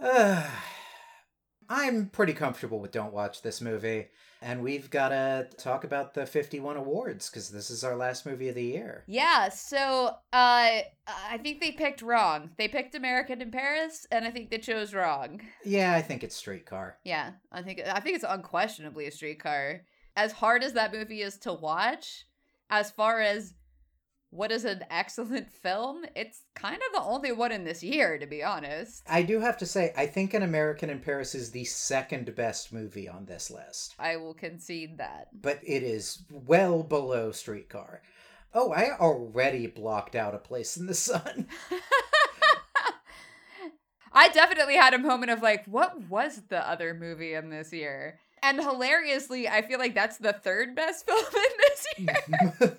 I'm 1.68 2.06
pretty 2.06 2.32
comfortable 2.32 2.80
with 2.80 2.92
Don't 2.92 3.12
Watch 3.12 3.42
This 3.42 3.60
Movie. 3.60 4.06
And 4.40 4.62
we've 4.62 4.88
got 4.90 5.08
to 5.08 5.48
talk 5.56 5.82
about 5.84 6.14
the 6.14 6.24
51 6.26 6.76
awards 6.76 7.28
because 7.28 7.50
this 7.50 7.70
is 7.70 7.82
our 7.82 7.96
last 7.96 8.24
movie 8.24 8.48
of 8.48 8.54
the 8.54 8.62
year. 8.64 9.02
yeah, 9.06 9.48
so 9.48 10.14
uh 10.32 10.80
I 11.30 11.38
think 11.42 11.60
they 11.60 11.72
picked 11.72 12.02
wrong. 12.02 12.50
They 12.56 12.68
picked 12.68 12.94
American 12.94 13.40
in 13.42 13.50
Paris, 13.50 14.06
and 14.12 14.24
I 14.24 14.30
think 14.30 14.50
they 14.50 14.58
chose 14.58 14.94
wrong. 14.94 15.40
Yeah, 15.64 15.94
I 15.94 16.02
think 16.02 16.22
it's 16.22 16.36
Streetcar. 16.36 16.98
Yeah, 17.04 17.32
I 17.50 17.62
think 17.62 17.80
I 17.86 18.00
think 18.00 18.16
it's 18.16 18.24
unquestionably 18.28 19.06
a 19.06 19.10
streetcar. 19.10 19.82
As 20.16 20.32
hard 20.32 20.62
as 20.62 20.72
that 20.74 20.92
movie 20.92 21.22
is 21.22 21.36
to 21.38 21.52
watch, 21.52 22.26
as 22.70 22.90
far 22.90 23.20
as 23.20 23.54
what 24.30 24.52
is 24.52 24.64
an 24.64 24.84
excellent 24.90 25.50
film, 25.62 26.04
it's 26.14 26.42
kind 26.54 26.76
of 26.76 26.92
the 26.94 27.02
only 27.02 27.32
one 27.32 27.52
in 27.52 27.64
this 27.64 27.82
year, 27.82 28.18
to 28.18 28.26
be 28.26 28.42
honest. 28.42 29.02
I 29.08 29.22
do 29.22 29.40
have 29.40 29.56
to 29.58 29.66
say, 29.66 29.92
I 29.96 30.06
think 30.06 30.34
An 30.34 30.42
American 30.42 30.90
in 30.90 31.00
Paris 31.00 31.34
is 31.34 31.50
the 31.50 31.64
second 31.64 32.34
best 32.34 32.72
movie 32.72 33.08
on 33.08 33.24
this 33.24 33.50
list. 33.50 33.94
I 33.98 34.16
will 34.16 34.34
concede 34.34 34.98
that. 34.98 35.28
but 35.40 35.60
it 35.64 35.82
is 35.82 36.24
well 36.30 36.82
below 36.82 37.32
Streetcar. 37.32 38.02
Oh, 38.54 38.72
I 38.72 38.96
already 38.98 39.66
blocked 39.66 40.14
out 40.14 40.34
a 40.34 40.38
place 40.38 40.76
in 40.76 40.86
the 40.86 40.94
sun. 40.94 41.46
I 44.12 44.28
definitely 44.30 44.74
had 44.76 44.94
a 44.94 44.98
moment 44.98 45.30
of 45.30 45.42
like, 45.42 45.64
what 45.66 46.08
was 46.08 46.40
the 46.48 46.66
other 46.68 46.94
movie 46.94 47.34
in 47.34 47.50
this 47.50 47.72
year? 47.72 48.18
And 48.42 48.58
hilariously, 48.60 49.48
I 49.48 49.62
feel 49.62 49.78
like 49.78 49.94
that's 49.94 50.16
the 50.16 50.32
third 50.32 50.74
best 50.74 51.06
film 51.08 51.24
in 51.34 51.42
this 51.58 51.86
year. 51.98 52.78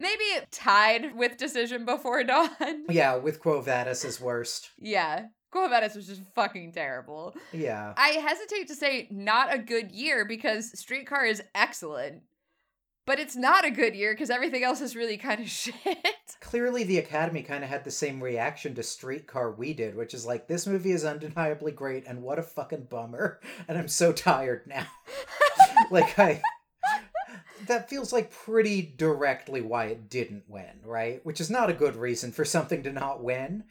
Maybe 0.00 0.24
tied 0.50 1.14
with 1.16 1.36
Decision 1.36 1.84
Before 1.84 2.24
Dawn. 2.24 2.48
yeah, 2.88 3.16
with 3.16 3.38
Quo 3.38 3.60
Vadis 3.60 4.04
is 4.04 4.20
worst. 4.20 4.70
yeah. 4.78 5.26
Quo 5.52 5.68
Vadis 5.68 5.96
was 5.96 6.06
just 6.06 6.22
fucking 6.36 6.72
terrible. 6.72 7.34
Yeah. 7.52 7.92
I 7.96 8.10
hesitate 8.10 8.68
to 8.68 8.74
say 8.76 9.08
not 9.10 9.52
a 9.52 9.58
good 9.58 9.90
year 9.90 10.24
because 10.24 10.70
Streetcar 10.78 11.26
is 11.26 11.42
excellent. 11.56 12.22
But 13.06 13.18
it's 13.18 13.34
not 13.34 13.64
a 13.64 13.70
good 13.72 13.96
year 13.96 14.12
because 14.12 14.30
everything 14.30 14.62
else 14.62 14.80
is 14.80 14.94
really 14.94 15.16
kind 15.16 15.40
of 15.40 15.48
shit. 15.50 15.74
Clearly, 16.40 16.84
the 16.84 16.98
Academy 16.98 17.42
kind 17.42 17.64
of 17.64 17.70
had 17.70 17.82
the 17.84 17.90
same 17.90 18.22
reaction 18.22 18.74
to 18.76 18.84
Streetcar 18.84 19.50
we 19.50 19.72
did, 19.74 19.96
which 19.96 20.14
is 20.14 20.24
like, 20.24 20.46
this 20.46 20.66
movie 20.66 20.92
is 20.92 21.04
undeniably 21.04 21.72
great, 21.72 22.04
and 22.06 22.22
what 22.22 22.38
a 22.38 22.42
fucking 22.44 22.84
bummer. 22.84 23.40
And 23.66 23.76
I'm 23.76 23.88
so 23.88 24.12
tired 24.12 24.62
now. 24.68 24.86
like, 25.90 26.16
I. 26.18 26.40
That 27.70 27.88
feels 27.88 28.12
like 28.12 28.32
pretty 28.32 28.82
directly 28.82 29.60
why 29.60 29.84
it 29.84 30.10
didn't 30.10 30.42
win, 30.48 30.80
right? 30.84 31.24
Which 31.24 31.40
is 31.40 31.50
not 31.50 31.70
a 31.70 31.72
good 31.72 31.94
reason 31.94 32.32
for 32.32 32.44
something 32.44 32.82
to 32.82 32.90
not 32.90 33.22
win, 33.22 33.62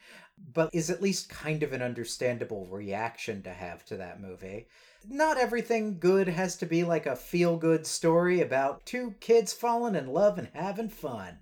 but 0.53 0.69
is 0.71 0.89
at 0.89 1.01
least 1.01 1.27
kind 1.27 1.63
of 1.63 1.73
an 1.73 1.81
understandable 1.81 2.65
reaction 2.67 3.43
to 3.43 3.49
have 3.49 3.83
to 3.87 3.97
that 3.97 4.21
movie. 4.21 4.69
Not 5.05 5.37
everything 5.37 5.99
good 5.99 6.29
has 6.29 6.55
to 6.59 6.65
be 6.65 6.85
like 6.85 7.07
a 7.07 7.15
feel 7.17 7.57
good 7.57 7.85
story 7.85 8.39
about 8.39 8.85
two 8.85 9.15
kids 9.19 9.51
falling 9.51 9.95
in 9.95 10.07
love 10.07 10.37
and 10.37 10.47
having 10.53 10.87
fun. 10.87 11.39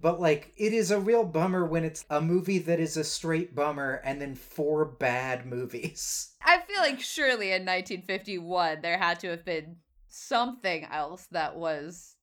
But 0.00 0.18
like, 0.18 0.54
it 0.56 0.72
is 0.72 0.90
a 0.90 0.98
real 0.98 1.24
bummer 1.24 1.66
when 1.66 1.84
it's 1.84 2.06
a 2.08 2.22
movie 2.22 2.60
that 2.60 2.80
is 2.80 2.96
a 2.96 3.04
straight 3.04 3.54
bummer 3.54 4.00
and 4.06 4.22
then 4.22 4.36
four 4.36 4.86
bad 4.86 5.44
movies. 5.44 6.30
I 6.42 6.60
feel 6.60 6.78
like 6.78 6.98
surely 6.98 7.48
in 7.48 7.66
1951 7.66 8.80
there 8.80 8.96
had 8.96 9.20
to 9.20 9.28
have 9.28 9.44
been 9.44 9.76
something 10.10 10.84
else 10.84 11.26
that 11.30 11.56
was 11.56 12.16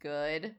good 0.00 0.54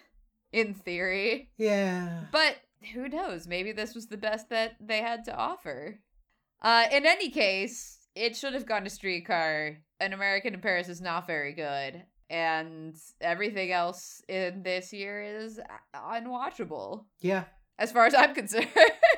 in 0.52 0.74
theory. 0.74 1.50
Yeah. 1.56 2.24
But 2.32 2.56
who 2.94 3.08
knows? 3.08 3.46
Maybe 3.46 3.72
this 3.72 3.94
was 3.94 4.06
the 4.06 4.16
best 4.16 4.48
that 4.50 4.76
they 4.80 4.98
had 5.02 5.24
to 5.26 5.36
offer. 5.36 6.00
Uh, 6.62 6.86
in 6.92 7.06
any 7.06 7.30
case, 7.30 7.98
it 8.14 8.36
should 8.36 8.54
have 8.54 8.66
gone 8.66 8.84
to 8.84 8.90
Streetcar. 8.90 9.78
An 10.00 10.12
American 10.12 10.54
in 10.54 10.60
Paris 10.60 10.88
is 10.88 11.00
not 11.00 11.26
very 11.26 11.52
good. 11.52 12.02
And 12.30 12.94
everything 13.20 13.72
else 13.72 14.22
in 14.28 14.62
this 14.62 14.92
year 14.92 15.22
is 15.22 15.58
unwatchable, 15.94 17.06
Yeah. 17.20 17.44
as 17.78 17.90
far 17.90 18.04
as 18.06 18.14
I'm 18.14 18.34
concerned. 18.34 18.68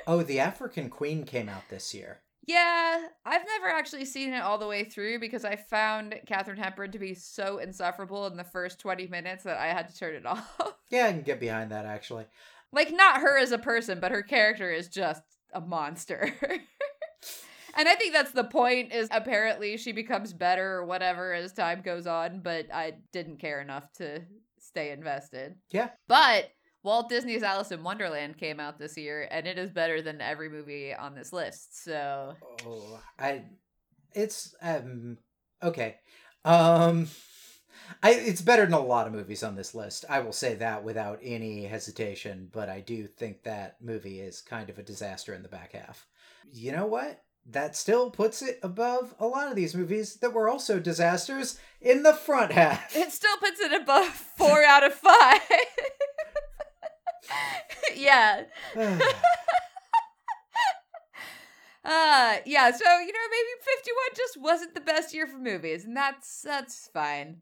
Oh, 0.07 0.23
The 0.23 0.39
African 0.41 0.89
Queen 0.91 1.25
came 1.25 1.49
out 1.49 1.69
this 1.71 1.93
year. 1.93 2.21
Yeah, 2.47 3.07
I've 3.25 3.45
never 3.47 3.69
actually 3.69 4.05
seen 4.07 4.33
it 4.33 4.43
all 4.43 4.59
the 4.59 4.67
way 4.67 4.85
through 4.85 5.21
because 5.21 5.45
I 5.45 5.57
found 5.57 6.15
Katharine 6.27 6.57
Hepburn 6.59 6.91
to 6.93 6.99
be 6.99 7.15
so 7.15 7.59
insufferable 7.59 8.27
in 8.27 8.37
the 8.37 8.45
first 8.45 8.79
20 8.81 9.07
minutes 9.09 9.45
that 9.45 9.59
I 9.59 9.67
had 9.69 9.89
to 9.89 9.97
turn 9.97 10.15
it 10.15 10.27
off. 10.27 10.51
Yeah, 10.91 11.07
I 11.07 11.13
can 11.13 11.23
get 11.23 11.39
behind 11.41 11.71
that 11.71 11.85
actually. 11.87 12.25
like, 12.73 12.93
not 12.93 13.21
her 13.21 13.39
as 13.39 13.53
a 13.53 13.59
person, 13.59 14.01
but 14.01 14.11
her 14.11 14.23
character 14.23 14.71
is 14.73 14.89
just 14.89 15.23
a 15.53 15.61
monster. 15.61 16.33
and 17.77 17.89
I 17.89 17.95
think 17.95 18.13
that's 18.13 18.33
the 18.33 18.45
point 18.45 18.93
is 18.93 19.09
apparently 19.13 19.77
she 19.77 19.93
becomes 19.93 20.33
better 20.33 20.75
or 20.77 20.87
whatever 20.87 21.33
as 21.33 21.53
time 21.53 21.83
goes 21.83 22.07
on, 22.07 22.41
but 22.41 22.67
I 22.73 22.95
didn't 23.13 23.39
care 23.39 23.61
enough 23.61 23.93
to 23.95 24.23
stay 24.59 24.91
invested. 24.91 25.57
Yeah. 25.71 25.91
But 26.09 26.51
Walt 26.83 27.09
Disney's 27.09 27.43
Alice 27.43 27.73
in 27.73 27.83
Wonderland 27.83 28.39
came 28.39 28.59
out 28.61 28.79
this 28.79 28.97
year, 28.97 29.29
and 29.31 29.47
it 29.47 29.59
is 29.59 29.71
better 29.71 30.01
than 30.01 30.21
every 30.21 30.49
movie 30.49 30.95
on 30.95 31.15
this 31.15 31.33
list. 31.33 31.83
So 31.85 32.35
Oh, 32.67 33.01
I 33.19 33.43
it's 34.15 34.55
um 34.63 35.19
okay. 35.63 35.97
Um 36.45 37.09
I 38.03 38.13
it's 38.13 38.41
better 38.43 38.65
than 38.65 38.73
a 38.75 38.81
lot 38.81 39.07
of 39.07 39.13
movies 39.13 39.43
on 39.43 39.57
this 39.57 39.75
list. 39.75 40.05
I 40.09 40.21
will 40.21 40.33
say 40.33 40.55
that 40.57 40.83
without 40.85 41.19
any 41.23 41.65
hesitation, 41.65 42.49
but 42.53 42.69
I 42.69 42.81
do 42.81 43.07
think 43.07 43.43
that 43.43 43.77
movie 43.83 44.21
is 44.21 44.41
kind 44.41 44.71
of 44.71 44.79
a 44.79 44.83
disaster 44.83 45.35
in 45.35 45.43
the 45.43 45.49
back 45.49 45.73
half. 45.73 46.07
You 46.53 46.73
know 46.73 46.87
what? 46.87 47.23
That 47.47 47.75
still 47.75 48.11
puts 48.11 48.43
it 48.43 48.61
above 48.63 49.15
a 49.19 49.27
lot 49.27 49.49
of 49.49 49.57
these 49.57 49.75
movies 49.75 50.17
that 50.17 50.33
were 50.35 50.49
also 50.49 50.79
disasters 50.79 51.59
in 51.81 52.03
the 52.03 52.13
front 52.13 52.53
half. 52.53 52.95
it 52.95 53.11
still 53.13 53.37
puts 53.39 53.61
it 53.61 53.73
above 53.73 54.07
four 54.09 54.63
out 54.63 54.85
of 54.85 54.95
five. 54.95 55.41
yeah. 57.97 58.45
Uh 61.83 62.37
yeah, 62.45 62.71
so 62.71 62.85
you 62.85 63.07
know, 63.07 63.27
maybe 63.31 63.49
51 63.65 63.97
just 64.15 64.37
wasn't 64.39 64.75
the 64.75 64.83
best 64.83 65.15
year 65.15 65.27
for 65.27 65.39
movies, 65.39 65.87
and 65.87 65.97
that's 65.97 66.43
that's 66.43 66.91
fine. 66.93 67.41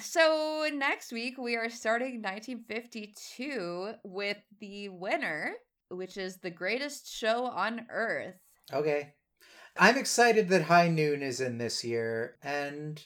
So 0.00 0.66
next 0.72 1.12
week 1.12 1.36
we 1.36 1.56
are 1.56 1.68
starting 1.68 2.22
1952 2.22 3.92
with 4.02 4.38
the 4.60 4.88
winner, 4.88 5.52
which 5.90 6.16
is 6.16 6.38
the 6.38 6.50
greatest 6.50 7.12
show 7.14 7.44
on 7.46 7.86
earth. 7.90 8.36
okay. 8.72 9.12
I'm 9.78 9.98
excited 9.98 10.48
that 10.48 10.62
High 10.62 10.88
Noon 10.88 11.22
is 11.22 11.42
in 11.42 11.58
this 11.58 11.84
year, 11.84 12.36
and 12.42 13.02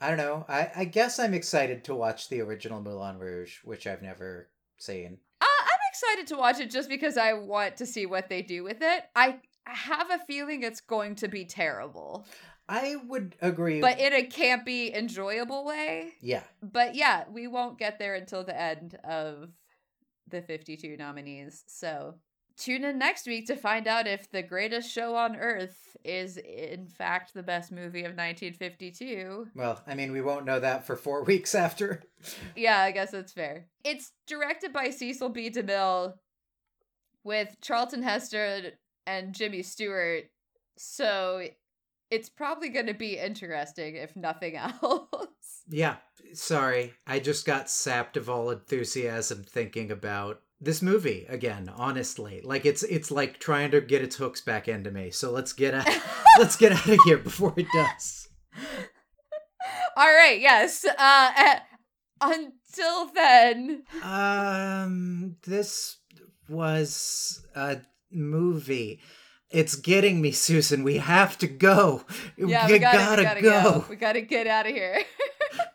I 0.00 0.08
don't 0.08 0.16
know. 0.16 0.44
I, 0.48 0.70
I 0.76 0.84
guess 0.84 1.18
I'm 1.18 1.34
excited 1.34 1.82
to 1.84 1.94
watch 1.94 2.28
the 2.28 2.40
original 2.40 2.80
Moulin 2.80 3.18
Rouge, 3.18 3.58
which 3.64 3.84
I've 3.84 4.02
never 4.02 4.48
seen. 4.78 5.18
Uh, 5.40 5.44
I'm 5.62 5.78
excited 5.90 6.26
to 6.28 6.36
watch 6.36 6.60
it 6.60 6.70
just 6.70 6.88
because 6.88 7.16
I 7.16 7.32
want 7.34 7.76
to 7.78 7.86
see 7.86 8.06
what 8.06 8.28
they 8.28 8.42
do 8.42 8.62
with 8.64 8.78
it. 8.80 9.04
I 9.14 9.40
have 9.64 10.10
a 10.10 10.18
feeling 10.26 10.62
it's 10.62 10.80
going 10.80 11.16
to 11.16 11.28
be 11.28 11.44
terrible, 11.44 12.26
I 12.68 12.96
would 13.08 13.36
agree. 13.40 13.80
but 13.80 13.98
in 14.00 14.12
a 14.12 14.26
campy, 14.26 14.94
enjoyable 14.94 15.64
way. 15.64 16.14
yeah, 16.20 16.42
But 16.62 16.94
yeah, 16.94 17.24
we 17.30 17.46
won't 17.46 17.78
get 17.78 17.98
there 17.98 18.14
until 18.14 18.44
the 18.44 18.58
end 18.60 18.98
of 19.04 19.50
the 20.28 20.42
52 20.42 20.96
nominees. 20.96 21.62
So 21.68 22.14
tune 22.56 22.84
in 22.84 22.98
next 22.98 23.26
week 23.26 23.46
to 23.46 23.56
find 23.56 23.86
out 23.86 24.06
if 24.06 24.30
The 24.30 24.42
Greatest 24.42 24.90
Show 24.90 25.14
on 25.14 25.36
Earth 25.36 25.96
is, 26.04 26.36
in 26.36 26.86
fact, 26.86 27.34
the 27.34 27.42
best 27.42 27.72
movie 27.72 28.00
of 28.00 28.16
1952. 28.16 29.48
Well, 29.54 29.82
I 29.86 29.94
mean, 29.94 30.12
we 30.12 30.20
won't 30.20 30.46
know 30.46 30.60
that 30.60 30.86
for 30.86 30.96
four 30.96 31.22
weeks 31.24 31.54
after. 31.54 32.02
Yeah, 32.54 32.80
I 32.80 32.92
guess 32.92 33.10
that's 33.10 33.32
fair. 33.32 33.66
It's 33.84 34.12
directed 34.26 34.72
by 34.72 34.90
Cecil 34.90 35.30
B. 35.30 35.50
DeMille 35.50 36.14
with 37.24 37.56
Charlton 37.60 38.02
Heston 38.02 38.72
and 39.06 39.34
Jimmy 39.34 39.62
Stewart. 39.62 40.24
So 40.76 41.48
it's 42.10 42.28
probably 42.28 42.68
going 42.68 42.86
to 42.86 42.94
be 42.94 43.18
interesting, 43.18 43.96
if 43.96 44.14
nothing 44.16 44.56
else. 44.82 45.62
Yeah, 45.68 45.96
sorry. 46.32 46.94
I 47.06 47.18
just 47.18 47.44
got 47.44 47.68
sapped 47.68 48.16
of 48.16 48.30
all 48.30 48.50
enthusiasm 48.50 49.42
thinking 49.42 49.90
about 49.90 50.40
this 50.60 50.82
movie 50.82 51.26
again, 51.28 51.70
honestly. 51.74 52.40
Like 52.42 52.64
it's 52.64 52.82
it's 52.82 53.10
like 53.10 53.38
trying 53.38 53.70
to 53.72 53.80
get 53.80 54.02
its 54.02 54.16
hooks 54.16 54.40
back 54.40 54.68
into 54.68 54.90
me. 54.90 55.10
So 55.10 55.30
let's 55.30 55.52
get 55.52 55.74
out 55.74 55.88
let's 56.38 56.56
get 56.56 56.72
out 56.72 56.88
of 56.88 56.98
here 57.04 57.18
before 57.18 57.54
it 57.56 57.66
does. 57.72 58.28
All 59.96 60.12
right, 60.12 60.40
yes. 60.40 60.84
Uh 60.84 61.32
eh, 61.36 61.58
until 62.20 63.06
then, 63.14 63.84
Um 64.02 65.36
this 65.44 65.98
was 66.48 67.44
a 67.54 67.78
movie. 68.10 69.00
It's 69.50 69.76
getting 69.76 70.20
me, 70.20 70.32
Susan. 70.32 70.82
We 70.82 70.96
have 70.96 71.38
to 71.38 71.46
go. 71.46 72.04
yeah, 72.36 72.66
we 72.66 72.78
gotta, 72.78 72.98
gotta, 72.98 73.22
we 73.22 73.24
gotta 73.24 73.42
go. 73.42 73.62
go. 73.62 73.84
We 73.88 73.96
gotta 73.96 74.20
get 74.20 74.46
out 74.46 74.66
of 74.66 74.72
here. 74.72 75.02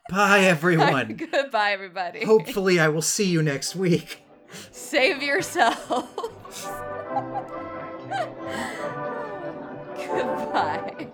Bye, 0.09 0.41
everyone. 0.41 1.15
Goodbye, 1.31 1.71
everybody. 1.71 2.25
Hopefully, 2.25 2.79
I 2.79 2.89
will 2.89 3.01
see 3.01 3.29
you 3.29 3.41
next 3.41 3.75
week. 3.75 4.23
Save 4.71 5.21
yourself. 5.23 5.87
Goodbye. 9.97 11.07